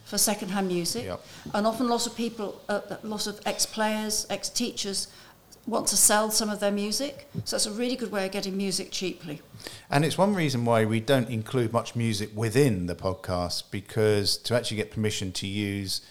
for 0.05 0.17
second-hand 0.17 0.67
music. 0.67 1.05
Yep. 1.05 1.25
And 1.53 1.67
often 1.67 1.87
lots 1.87 2.07
of 2.07 2.15
people, 2.15 2.61
uh, 2.67 2.81
a 2.89 3.07
lot 3.07 3.27
of 3.27 3.39
ex-players, 3.45 4.25
ex-teachers 4.29 5.07
want 5.65 5.87
to 5.87 5.95
sell 5.95 6.29
some 6.31 6.49
of 6.49 6.59
their 6.59 6.71
music. 6.71 7.29
So 7.45 7.55
it's 7.55 7.65
a 7.67 7.71
really 7.71 7.95
good 7.95 8.11
way 8.11 8.25
of 8.25 8.31
getting 8.31 8.57
music 8.57 8.91
cheaply. 8.91 9.41
And 9.89 10.03
it's 10.03 10.17
one 10.17 10.33
reason 10.33 10.65
why 10.65 10.85
we 10.85 10.99
don't 10.99 11.29
include 11.29 11.71
much 11.71 11.95
music 11.95 12.31
within 12.35 12.87
the 12.87 12.95
podcast 12.95 13.63
because 13.71 14.37
to 14.37 14.55
actually 14.55 14.77
get 14.77 14.91
permission 14.91 15.31
to 15.33 15.47
use 15.47 16.01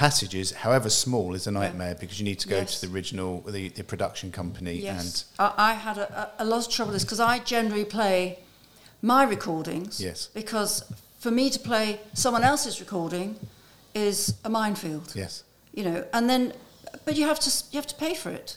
passages, 0.00 0.52
however 0.52 0.88
small, 0.88 1.34
is 1.34 1.46
a 1.46 1.50
nightmare 1.50 1.94
because 1.94 2.18
you 2.18 2.24
need 2.24 2.38
to 2.38 2.48
go 2.48 2.56
Yes. 2.56 2.80
to 2.80 2.86
the 2.86 2.94
original, 2.94 3.42
the, 3.42 3.68
the 3.68 3.84
production 3.84 4.32
company. 4.32 4.76
Yes. 4.76 5.26
I, 5.38 5.52
I 5.58 5.72
had 5.74 5.98
a, 5.98 6.30
a, 6.38 6.44
lot 6.46 6.66
of 6.66 6.72
trouble 6.72 6.92
with 6.92 7.02
this 7.02 7.04
because 7.04 7.20
I 7.20 7.38
generally 7.40 7.84
play 7.84 8.38
my 9.02 9.24
recordings. 9.24 10.00
Yes. 10.00 10.28
Because 10.32 10.90
for 11.18 11.30
me 11.30 11.50
to 11.50 11.58
play 11.58 12.00
someone 12.14 12.44
else's 12.44 12.80
recording 12.80 13.36
is 13.94 14.34
a 14.42 14.48
minefield. 14.48 15.12
Yes, 15.14 15.44
You 15.74 15.84
know, 15.84 16.04
and 16.14 16.30
then, 16.30 16.54
but 17.04 17.16
you 17.18 17.26
have 17.26 17.40
to 17.40 17.50
you 17.70 17.76
have 17.76 17.90
to 17.94 17.98
pay 18.06 18.14
for 18.14 18.30
it. 18.30 18.56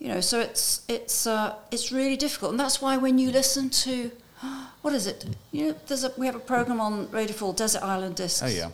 You 0.00 0.08
know, 0.08 0.20
so 0.20 0.38
it's 0.40 0.82
it's 0.86 1.26
uh, 1.26 1.54
it's 1.70 1.90
really 1.90 2.18
difficult, 2.26 2.50
and 2.50 2.60
that's 2.60 2.82
why 2.82 2.98
when 2.98 3.16
you 3.18 3.30
listen 3.30 3.70
to 3.86 4.10
what 4.82 4.92
is 4.92 5.06
it? 5.06 5.24
You 5.50 5.62
know, 5.62 5.74
there's 5.86 6.04
a 6.04 6.10
we 6.18 6.26
have 6.26 6.36
a 6.36 6.46
program 6.54 6.78
on 6.80 7.10
Radio 7.10 7.34
Four, 7.34 7.54
Desert 7.54 7.82
Island 7.82 8.16
Discs. 8.16 8.42
Oh, 8.42 8.48
yeah. 8.48 8.70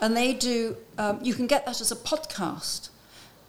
And 0.00 0.16
they 0.16 0.34
do. 0.34 0.76
Um, 0.98 1.18
you 1.22 1.34
can 1.34 1.46
get 1.46 1.64
that 1.66 1.80
as 1.80 1.90
a 1.90 1.96
podcast, 1.96 2.90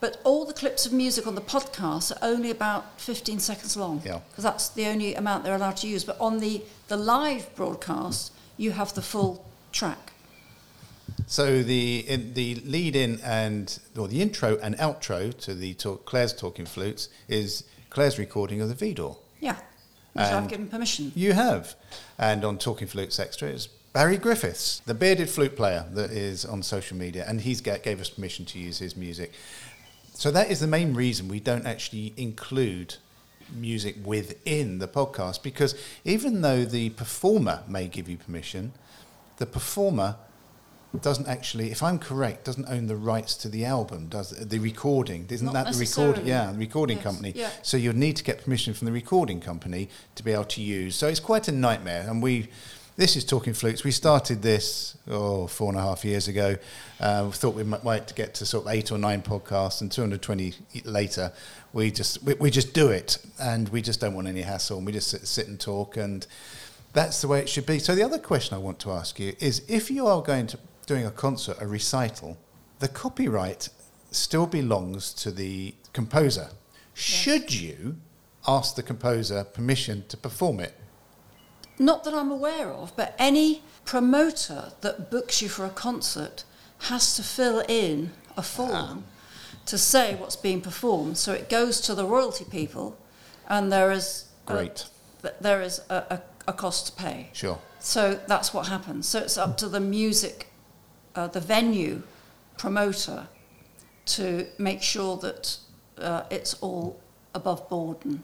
but 0.00 0.20
all 0.24 0.44
the 0.46 0.54
clips 0.54 0.86
of 0.86 0.92
music 0.92 1.26
on 1.26 1.34
the 1.34 1.40
podcast 1.42 2.10
are 2.12 2.18
only 2.22 2.50
about 2.50 2.98
15 3.00 3.38
seconds 3.38 3.76
long. 3.76 4.00
Yeah. 4.04 4.20
because 4.30 4.44
that's 4.44 4.68
the 4.70 4.86
only 4.86 5.14
amount 5.14 5.44
they're 5.44 5.54
allowed 5.54 5.76
to 5.78 5.88
use. 5.88 6.04
But 6.04 6.18
on 6.20 6.38
the 6.40 6.62
the 6.88 6.96
live 6.96 7.54
broadcast, 7.54 8.32
you 8.56 8.70
have 8.72 8.94
the 8.94 9.02
full 9.02 9.44
track. 9.72 10.12
So 11.26 11.62
the 11.62 12.04
in, 12.08 12.32
the 12.34 12.54
lead 12.64 12.96
in 12.96 13.20
and 13.22 13.78
or 13.98 14.08
the 14.08 14.22
intro 14.22 14.56
and 14.62 14.74
outro 14.78 15.36
to 15.40 15.54
the 15.54 15.74
talk, 15.74 16.06
Claire's 16.06 16.32
talking 16.32 16.64
flutes 16.64 17.08
is 17.28 17.64
Claire's 17.90 18.18
recording 18.18 18.60
of 18.62 18.68
the 18.68 18.74
Widor. 18.74 19.16
Yeah, 19.40 19.56
which 20.14 20.24
I've 20.24 20.32
And- 20.34 20.48
given 20.48 20.68
permission. 20.68 21.12
You 21.14 21.32
have, 21.34 21.74
and 22.18 22.44
on 22.44 22.56
Talking 22.58 22.88
Flutes 22.88 23.18
Extra 23.18 23.48
is 23.48 23.68
Barry 23.98 24.16
Griffiths, 24.16 24.80
the 24.86 24.94
bearded 24.94 25.28
flute 25.28 25.56
player 25.56 25.84
that 25.94 26.12
is 26.12 26.44
on 26.44 26.62
social 26.62 26.96
media, 26.96 27.24
and 27.26 27.40
he's 27.40 27.60
ga- 27.60 27.78
gave 27.80 28.00
us 28.00 28.08
permission 28.08 28.44
to 28.44 28.56
use 28.56 28.78
his 28.78 28.96
music. 28.96 29.32
So 30.14 30.30
that 30.30 30.52
is 30.52 30.60
the 30.60 30.68
main 30.68 30.94
reason 30.94 31.26
we 31.26 31.40
don't 31.40 31.66
actually 31.66 32.14
include 32.16 32.94
music 33.52 33.96
within 34.04 34.78
the 34.78 34.86
podcast 34.86 35.42
because 35.42 35.74
even 36.04 36.42
though 36.42 36.64
the 36.64 36.90
performer 36.90 37.64
may 37.66 37.88
give 37.88 38.08
you 38.08 38.16
permission, 38.16 38.70
the 39.38 39.46
performer 39.46 40.14
doesn't 41.02 41.26
actually, 41.26 41.72
if 41.72 41.82
I'm 41.82 41.98
correct, 41.98 42.44
doesn't 42.44 42.68
own 42.68 42.86
the 42.86 42.94
rights 42.94 43.34
to 43.38 43.48
the 43.48 43.64
album, 43.64 44.06
does 44.06 44.30
the 44.30 44.60
recording? 44.60 45.26
Isn't 45.28 45.46
Not 45.46 45.54
that 45.54 45.72
the 45.72 45.78
recording? 45.80 46.24
Yeah, 46.24 46.52
the 46.52 46.58
recording 46.58 46.98
Yes, 46.98 47.04
company. 47.04 47.32
yeah. 47.34 47.50
So 47.62 47.76
you'd 47.76 47.96
need 47.96 48.14
to 48.14 48.22
get 48.22 48.44
permission 48.44 48.74
from 48.74 48.86
the 48.86 48.92
recording 48.92 49.40
company 49.40 49.88
to 50.14 50.22
be 50.22 50.30
able 50.30 50.44
to 50.44 50.62
use. 50.62 50.94
So 50.94 51.08
it's 51.08 51.18
quite 51.18 51.48
a 51.48 51.52
nightmare. 51.52 52.06
And 52.08 52.22
we, 52.22 52.48
this 52.98 53.14
is 53.14 53.24
Talking 53.24 53.54
Flutes. 53.54 53.84
We 53.84 53.92
started 53.92 54.42
this 54.42 54.98
oh 55.06 55.46
four 55.46 55.70
and 55.70 55.78
a 55.78 55.80
half 55.80 56.04
years 56.04 56.26
ago. 56.26 56.56
Uh, 56.98 57.26
we 57.26 57.32
thought 57.32 57.54
we 57.54 57.62
might, 57.62 57.84
might 57.84 58.12
get 58.16 58.34
to 58.34 58.44
sort 58.44 58.66
of 58.66 58.72
eight 58.72 58.90
or 58.90 58.98
nine 58.98 59.22
podcasts, 59.22 59.80
and 59.80 59.90
220 59.90 60.52
later, 60.84 61.32
we 61.72 61.92
just 61.92 62.20
we, 62.24 62.34
we 62.34 62.50
just 62.50 62.74
do 62.74 62.88
it, 62.88 63.18
and 63.40 63.68
we 63.68 63.82
just 63.82 64.00
don't 64.00 64.14
want 64.14 64.26
any 64.26 64.40
hassle. 64.40 64.78
And 64.78 64.84
we 64.84 64.90
just 64.90 65.10
sit, 65.10 65.28
sit 65.28 65.46
and 65.46 65.60
talk, 65.60 65.96
and 65.96 66.26
that's 66.92 67.20
the 67.22 67.28
way 67.28 67.38
it 67.38 67.48
should 67.48 67.66
be. 67.66 67.78
So 67.78 67.94
the 67.94 68.02
other 68.02 68.18
question 68.18 68.56
I 68.56 68.58
want 68.58 68.80
to 68.80 68.90
ask 68.90 69.20
you 69.20 69.32
is: 69.38 69.62
if 69.68 69.92
you 69.92 70.08
are 70.08 70.20
going 70.20 70.48
to 70.48 70.58
doing 70.86 71.06
a 71.06 71.12
concert, 71.12 71.56
a 71.60 71.68
recital, 71.68 72.36
the 72.80 72.88
copyright 72.88 73.68
still 74.10 74.46
belongs 74.46 75.12
to 75.12 75.30
the 75.30 75.72
composer. 75.92 76.48
Should 76.94 77.54
you 77.54 77.98
ask 78.48 78.74
the 78.74 78.82
composer 78.82 79.44
permission 79.44 80.04
to 80.08 80.16
perform 80.16 80.58
it? 80.58 80.74
Not 81.78 82.04
that 82.04 82.14
I'm 82.14 82.30
aware 82.30 82.70
of, 82.72 82.94
but 82.96 83.14
any 83.18 83.62
promoter 83.84 84.72
that 84.80 85.10
books 85.10 85.40
you 85.42 85.48
for 85.48 85.64
a 85.64 85.70
concert 85.70 86.44
has 86.80 87.14
to 87.16 87.22
fill 87.22 87.60
in 87.68 88.10
a 88.36 88.42
form 88.42 89.04
to 89.66 89.78
say 89.78 90.14
what's 90.14 90.36
being 90.36 90.60
performed. 90.60 91.16
So 91.18 91.32
it 91.32 91.48
goes 91.48 91.80
to 91.82 91.94
the 91.94 92.04
royalty 92.04 92.44
people, 92.44 92.96
and 93.48 93.70
there 93.72 93.92
is 93.92 94.24
a- 94.46 94.52
Great. 94.52 94.86
th- 95.22 95.34
there 95.40 95.62
is 95.62 95.80
a, 95.88 95.94
a, 96.10 96.22
a 96.48 96.52
cost 96.52 96.86
to 96.86 96.92
pay. 96.92 97.30
Sure. 97.32 97.58
So 97.80 98.18
that's 98.26 98.52
what 98.52 98.66
happens. 98.68 99.06
So 99.08 99.20
it's 99.20 99.38
up 99.38 99.56
to 99.58 99.68
the 99.68 99.80
music, 99.80 100.48
uh, 101.14 101.28
the 101.28 101.40
venue 101.40 102.02
promoter, 102.56 103.28
to 104.06 104.46
make 104.58 104.82
sure 104.82 105.16
that 105.18 105.58
uh, 105.98 106.22
it's 106.30 106.54
all 106.54 106.98
above 107.34 107.68
board 107.68 107.98
and, 108.04 108.22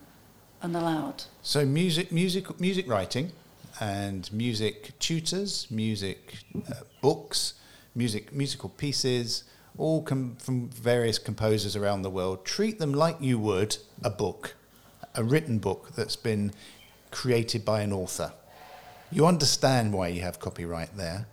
and 0.62 0.74
allowed. 0.76 1.24
So 1.42 1.64
music, 1.66 2.10
music, 2.10 2.58
music 2.58 2.88
writing, 2.88 3.32
and 3.80 4.32
music 4.32 4.98
tutors, 4.98 5.66
music 5.70 6.38
uh, 6.70 6.74
books, 7.00 7.54
music 7.94 8.32
musical 8.32 8.68
pieces, 8.68 9.44
all 9.78 10.02
come 10.02 10.37
from 10.37 10.68
various 10.68 11.18
composers 11.18 11.76
around 11.76 12.02
the 12.02 12.10
world. 12.10 12.44
Treat 12.44 12.78
them 12.78 12.92
like 12.92 13.16
you 13.20 13.38
would 13.38 13.76
a 14.02 14.10
book, 14.10 14.54
a 15.14 15.24
written 15.24 15.58
book 15.58 15.90
that's 15.96 16.16
been 16.16 16.52
created 17.10 17.64
by 17.64 17.80
an 17.80 17.92
author. 17.92 18.32
You 19.10 19.26
understand 19.26 19.92
why 19.92 20.08
you 20.08 20.22
have 20.22 20.40
copyright 20.40 20.96
there, 20.96 21.26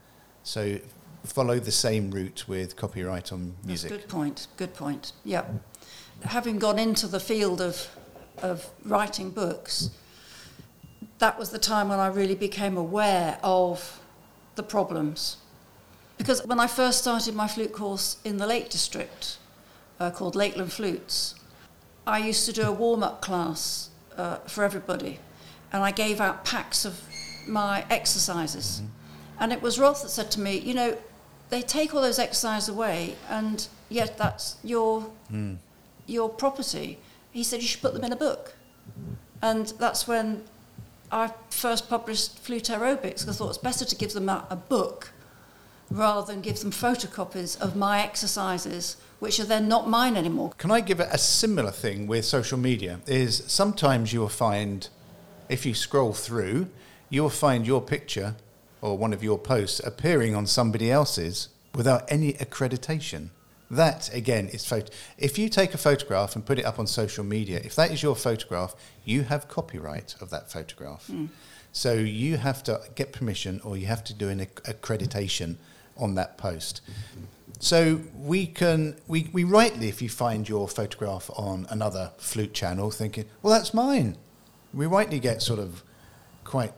so 0.43 0.77
follow 1.23 1.59
the 1.59 1.71
same 1.71 2.11
route 2.11 2.47
with 2.47 2.75
copyright 2.75 3.31
on 3.31 3.55
music. 3.63 3.91
That's 3.91 4.03
good 4.03 4.09
point. 4.09 4.47
Good 4.57 4.73
point. 4.73 5.13
Yeah. 5.23 5.45
Having 6.23 6.59
gone 6.59 6.79
into 6.79 7.07
the 7.07 7.19
field 7.19 7.61
of 7.61 7.87
of 8.41 8.69
writing 8.85 9.29
books, 9.29 9.91
that 11.21 11.37
was 11.37 11.51
the 11.51 11.59
time 11.59 11.87
when 11.89 11.99
I 11.99 12.07
really 12.07 12.33
became 12.33 12.75
aware 12.75 13.37
of 13.43 14.01
the 14.55 14.63
problems. 14.63 15.37
Because 16.17 16.43
when 16.47 16.59
I 16.59 16.65
first 16.65 16.97
started 16.97 17.35
my 17.35 17.47
flute 17.47 17.71
course 17.71 18.17
in 18.25 18.37
the 18.37 18.47
Lake 18.47 18.71
District, 18.71 19.37
uh, 19.99 20.09
called 20.09 20.35
Lakeland 20.35 20.73
Flutes, 20.73 21.35
I 22.07 22.17
used 22.17 22.47
to 22.47 22.51
do 22.51 22.63
a 22.63 22.71
warm 22.71 23.03
up 23.03 23.21
class 23.21 23.89
uh, 24.17 24.37
for 24.47 24.63
everybody, 24.63 25.19
and 25.71 25.83
I 25.83 25.91
gave 25.91 26.19
out 26.19 26.43
packs 26.43 26.85
of 26.85 26.99
my 27.47 27.85
exercises. 27.91 28.81
And 29.39 29.53
it 29.53 29.61
was 29.61 29.77
Roth 29.77 30.01
that 30.01 30.09
said 30.09 30.31
to 30.31 30.39
me, 30.39 30.57
You 30.57 30.73
know, 30.73 30.97
they 31.51 31.61
take 31.61 31.93
all 31.93 32.01
those 32.01 32.17
exercises 32.17 32.67
away, 32.67 33.15
and 33.29 33.67
yet 33.89 34.17
that's 34.17 34.55
your, 34.63 35.11
your 36.07 36.29
property. 36.29 36.97
He 37.29 37.43
said, 37.43 37.61
You 37.61 37.67
should 37.67 37.81
put 37.81 37.93
them 37.93 38.03
in 38.03 38.11
a 38.11 38.15
book. 38.17 38.55
And 39.43 39.67
that's 39.77 40.07
when 40.07 40.43
I 41.11 41.31
first 41.49 41.89
published 41.89 42.39
Flute 42.39 42.65
Aerobics, 42.65 43.01
because 43.01 43.29
I 43.29 43.33
thought 43.33 43.49
it's 43.49 43.57
better 43.57 43.85
to 43.85 43.95
give 43.95 44.13
them 44.13 44.29
a, 44.29 44.47
a 44.49 44.55
book 44.55 45.11
rather 45.89 46.31
than 46.31 46.41
give 46.41 46.59
them 46.61 46.71
photocopies 46.71 47.59
of 47.59 47.75
my 47.75 48.01
exercises, 48.01 48.95
which 49.19 49.39
are 49.39 49.45
then 49.45 49.67
not 49.67 49.89
mine 49.89 50.15
anymore. 50.15 50.53
Can 50.57 50.71
I 50.71 50.79
give 50.79 51.01
a 51.01 51.17
similar 51.17 51.71
thing 51.71 52.07
with 52.07 52.23
social 52.23 52.57
media? 52.57 53.01
Is 53.07 53.43
sometimes 53.47 54.13
you 54.13 54.21
will 54.21 54.29
find, 54.29 54.87
if 55.49 55.65
you 55.65 55.73
scroll 55.73 56.13
through, 56.13 56.69
you 57.09 57.21
will 57.21 57.29
find 57.29 57.67
your 57.67 57.81
picture 57.81 58.35
or 58.81 58.97
one 58.97 59.11
of 59.11 59.21
your 59.21 59.37
posts 59.37 59.81
appearing 59.81 60.33
on 60.33 60.47
somebody 60.47 60.89
else's 60.89 61.49
without 61.75 62.09
any 62.09 62.33
accreditation. 62.33 63.29
That 63.71 64.13
again 64.13 64.49
is 64.49 64.65
photo. 64.65 64.91
If 65.17 65.39
you 65.39 65.47
take 65.47 65.73
a 65.73 65.77
photograph 65.77 66.35
and 66.35 66.45
put 66.45 66.59
it 66.59 66.65
up 66.65 66.77
on 66.77 66.85
social 66.87 67.23
media, 67.23 67.61
if 67.63 67.73
that 67.77 67.89
is 67.89 68.03
your 68.03 68.17
photograph, 68.17 68.75
you 69.05 69.23
have 69.23 69.47
copyright 69.47 70.13
of 70.19 70.29
that 70.29 70.51
photograph. 70.51 71.07
Hmm. 71.07 71.27
So 71.71 71.93
you 71.93 72.35
have 72.35 72.63
to 72.63 72.81
get 72.95 73.13
permission 73.13 73.61
or 73.63 73.77
you 73.77 73.85
have 73.85 74.03
to 74.03 74.13
do 74.13 74.27
an 74.27 74.39
accreditation 74.39 75.55
on 75.95 76.15
that 76.15 76.37
post. 76.37 76.81
So 77.59 78.01
we 78.13 78.45
can, 78.45 78.97
we, 79.07 79.29
we 79.31 79.45
rightly, 79.45 79.87
if 79.87 80.01
you 80.01 80.09
find 80.09 80.49
your 80.49 80.67
photograph 80.67 81.29
on 81.37 81.65
another 81.69 82.11
flute 82.17 82.53
channel, 82.53 82.91
thinking, 82.91 83.23
well, 83.41 83.53
that's 83.53 83.73
mine. 83.73 84.17
We 84.73 84.85
rightly 84.85 85.19
get 85.19 85.41
sort 85.41 85.59
of 85.59 85.81
quite 86.43 86.73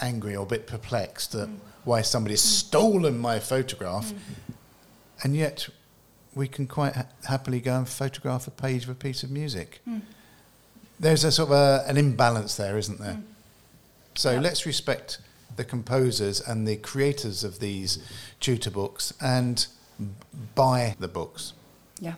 angry 0.00 0.36
or 0.36 0.44
a 0.44 0.48
bit 0.48 0.68
perplexed 0.68 1.34
at 1.34 1.48
hmm. 1.48 1.56
why 1.82 2.02
somebody's 2.02 2.42
hmm. 2.42 2.68
stolen 2.68 3.18
my 3.18 3.40
photograph. 3.40 4.12
And 5.24 5.34
yet 5.34 5.70
we 6.36 6.46
can 6.46 6.66
quite 6.68 6.94
ha- 6.94 7.06
happily 7.24 7.60
go 7.60 7.74
and 7.78 7.88
photograph 7.88 8.46
a 8.46 8.50
page 8.52 8.84
of 8.84 8.90
a 8.90 8.94
piece 8.94 9.22
of 9.24 9.30
music. 9.30 9.80
There's 11.00 11.24
a 11.24 11.32
sort 11.32 11.48
of 11.50 11.56
a, 11.56 11.84
an 11.88 11.96
imbalance 11.96 12.54
there, 12.56 12.78
isn't 12.78 13.00
there? 13.00 13.18
So 14.14 14.32
Yeah. 14.32 14.40
let's 14.40 14.64
respect 14.66 15.18
the 15.56 15.64
composers 15.64 16.40
and 16.40 16.68
the 16.68 16.76
creators 16.76 17.42
of 17.42 17.58
these 17.58 17.98
tutor 18.38 18.70
books 18.70 19.12
and 19.20 19.66
buy 20.54 20.94
the 21.00 21.08
books. 21.08 21.54
Yeah. 22.00 22.14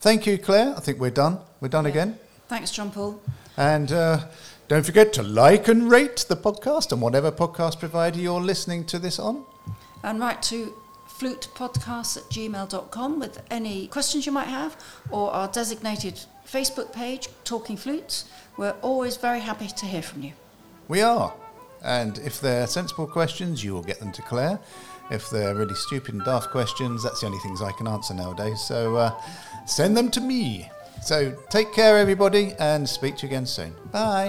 Thank 0.00 0.26
you, 0.26 0.36
Claire. 0.38 0.74
I 0.76 0.80
think 0.80 1.00
we're 1.00 1.10
done. 1.10 1.38
We're 1.60 1.68
done 1.68 1.84
Yeah. 1.86 1.90
again. 1.92 2.18
Thanks, 2.48 2.70
John 2.70 2.90
Paul. 2.90 3.20
And 3.56 3.90
uh, 3.90 4.26
don't 4.68 4.84
forget 4.84 5.12
to 5.14 5.22
like 5.22 5.66
and 5.68 5.90
rate 5.90 6.26
the 6.28 6.36
podcast 6.36 6.92
on 6.92 7.00
whatever 7.00 7.32
podcast 7.32 7.78
provider 7.80 8.18
you're 8.20 8.40
listening 8.40 8.84
to 8.86 8.98
this 8.98 9.18
on. 9.18 9.44
And 10.04 10.20
write 10.20 10.42
to 10.44 10.74
flutepodcasts 11.18 12.16
at 12.16 12.24
gmail.com 12.24 13.18
with 13.18 13.42
any 13.50 13.86
questions 13.88 14.26
you 14.26 14.32
might 14.32 14.48
have 14.48 14.76
or 15.10 15.32
our 15.32 15.48
designated 15.48 16.20
Facebook 16.46 16.92
page, 16.92 17.28
Talking 17.44 17.76
Flutes. 17.76 18.24
We're 18.56 18.76
always 18.82 19.16
very 19.16 19.40
happy 19.40 19.68
to 19.68 19.86
hear 19.86 20.02
from 20.02 20.22
you. 20.22 20.32
We 20.88 21.02
are. 21.02 21.34
And 21.82 22.18
if 22.18 22.40
they're 22.40 22.66
sensible 22.66 23.06
questions, 23.06 23.62
you 23.62 23.72
will 23.72 23.82
get 23.82 24.00
them 24.00 24.12
to 24.12 24.22
Claire. 24.22 24.58
If 25.10 25.30
they're 25.30 25.54
really 25.54 25.74
stupid 25.74 26.14
and 26.14 26.24
daft 26.24 26.50
questions, 26.50 27.02
that's 27.02 27.20
the 27.20 27.26
only 27.26 27.38
things 27.38 27.62
I 27.62 27.72
can 27.72 27.86
answer 27.86 28.14
nowadays. 28.14 28.60
So 28.60 28.96
uh, 28.96 29.20
send 29.66 29.96
them 29.96 30.10
to 30.12 30.20
me. 30.20 30.70
So 31.02 31.32
take 31.50 31.72
care, 31.72 31.96
everybody, 31.96 32.54
and 32.58 32.88
speak 32.88 33.16
to 33.18 33.26
you 33.26 33.30
again 33.30 33.46
soon. 33.46 33.74
Bye. 33.92 34.28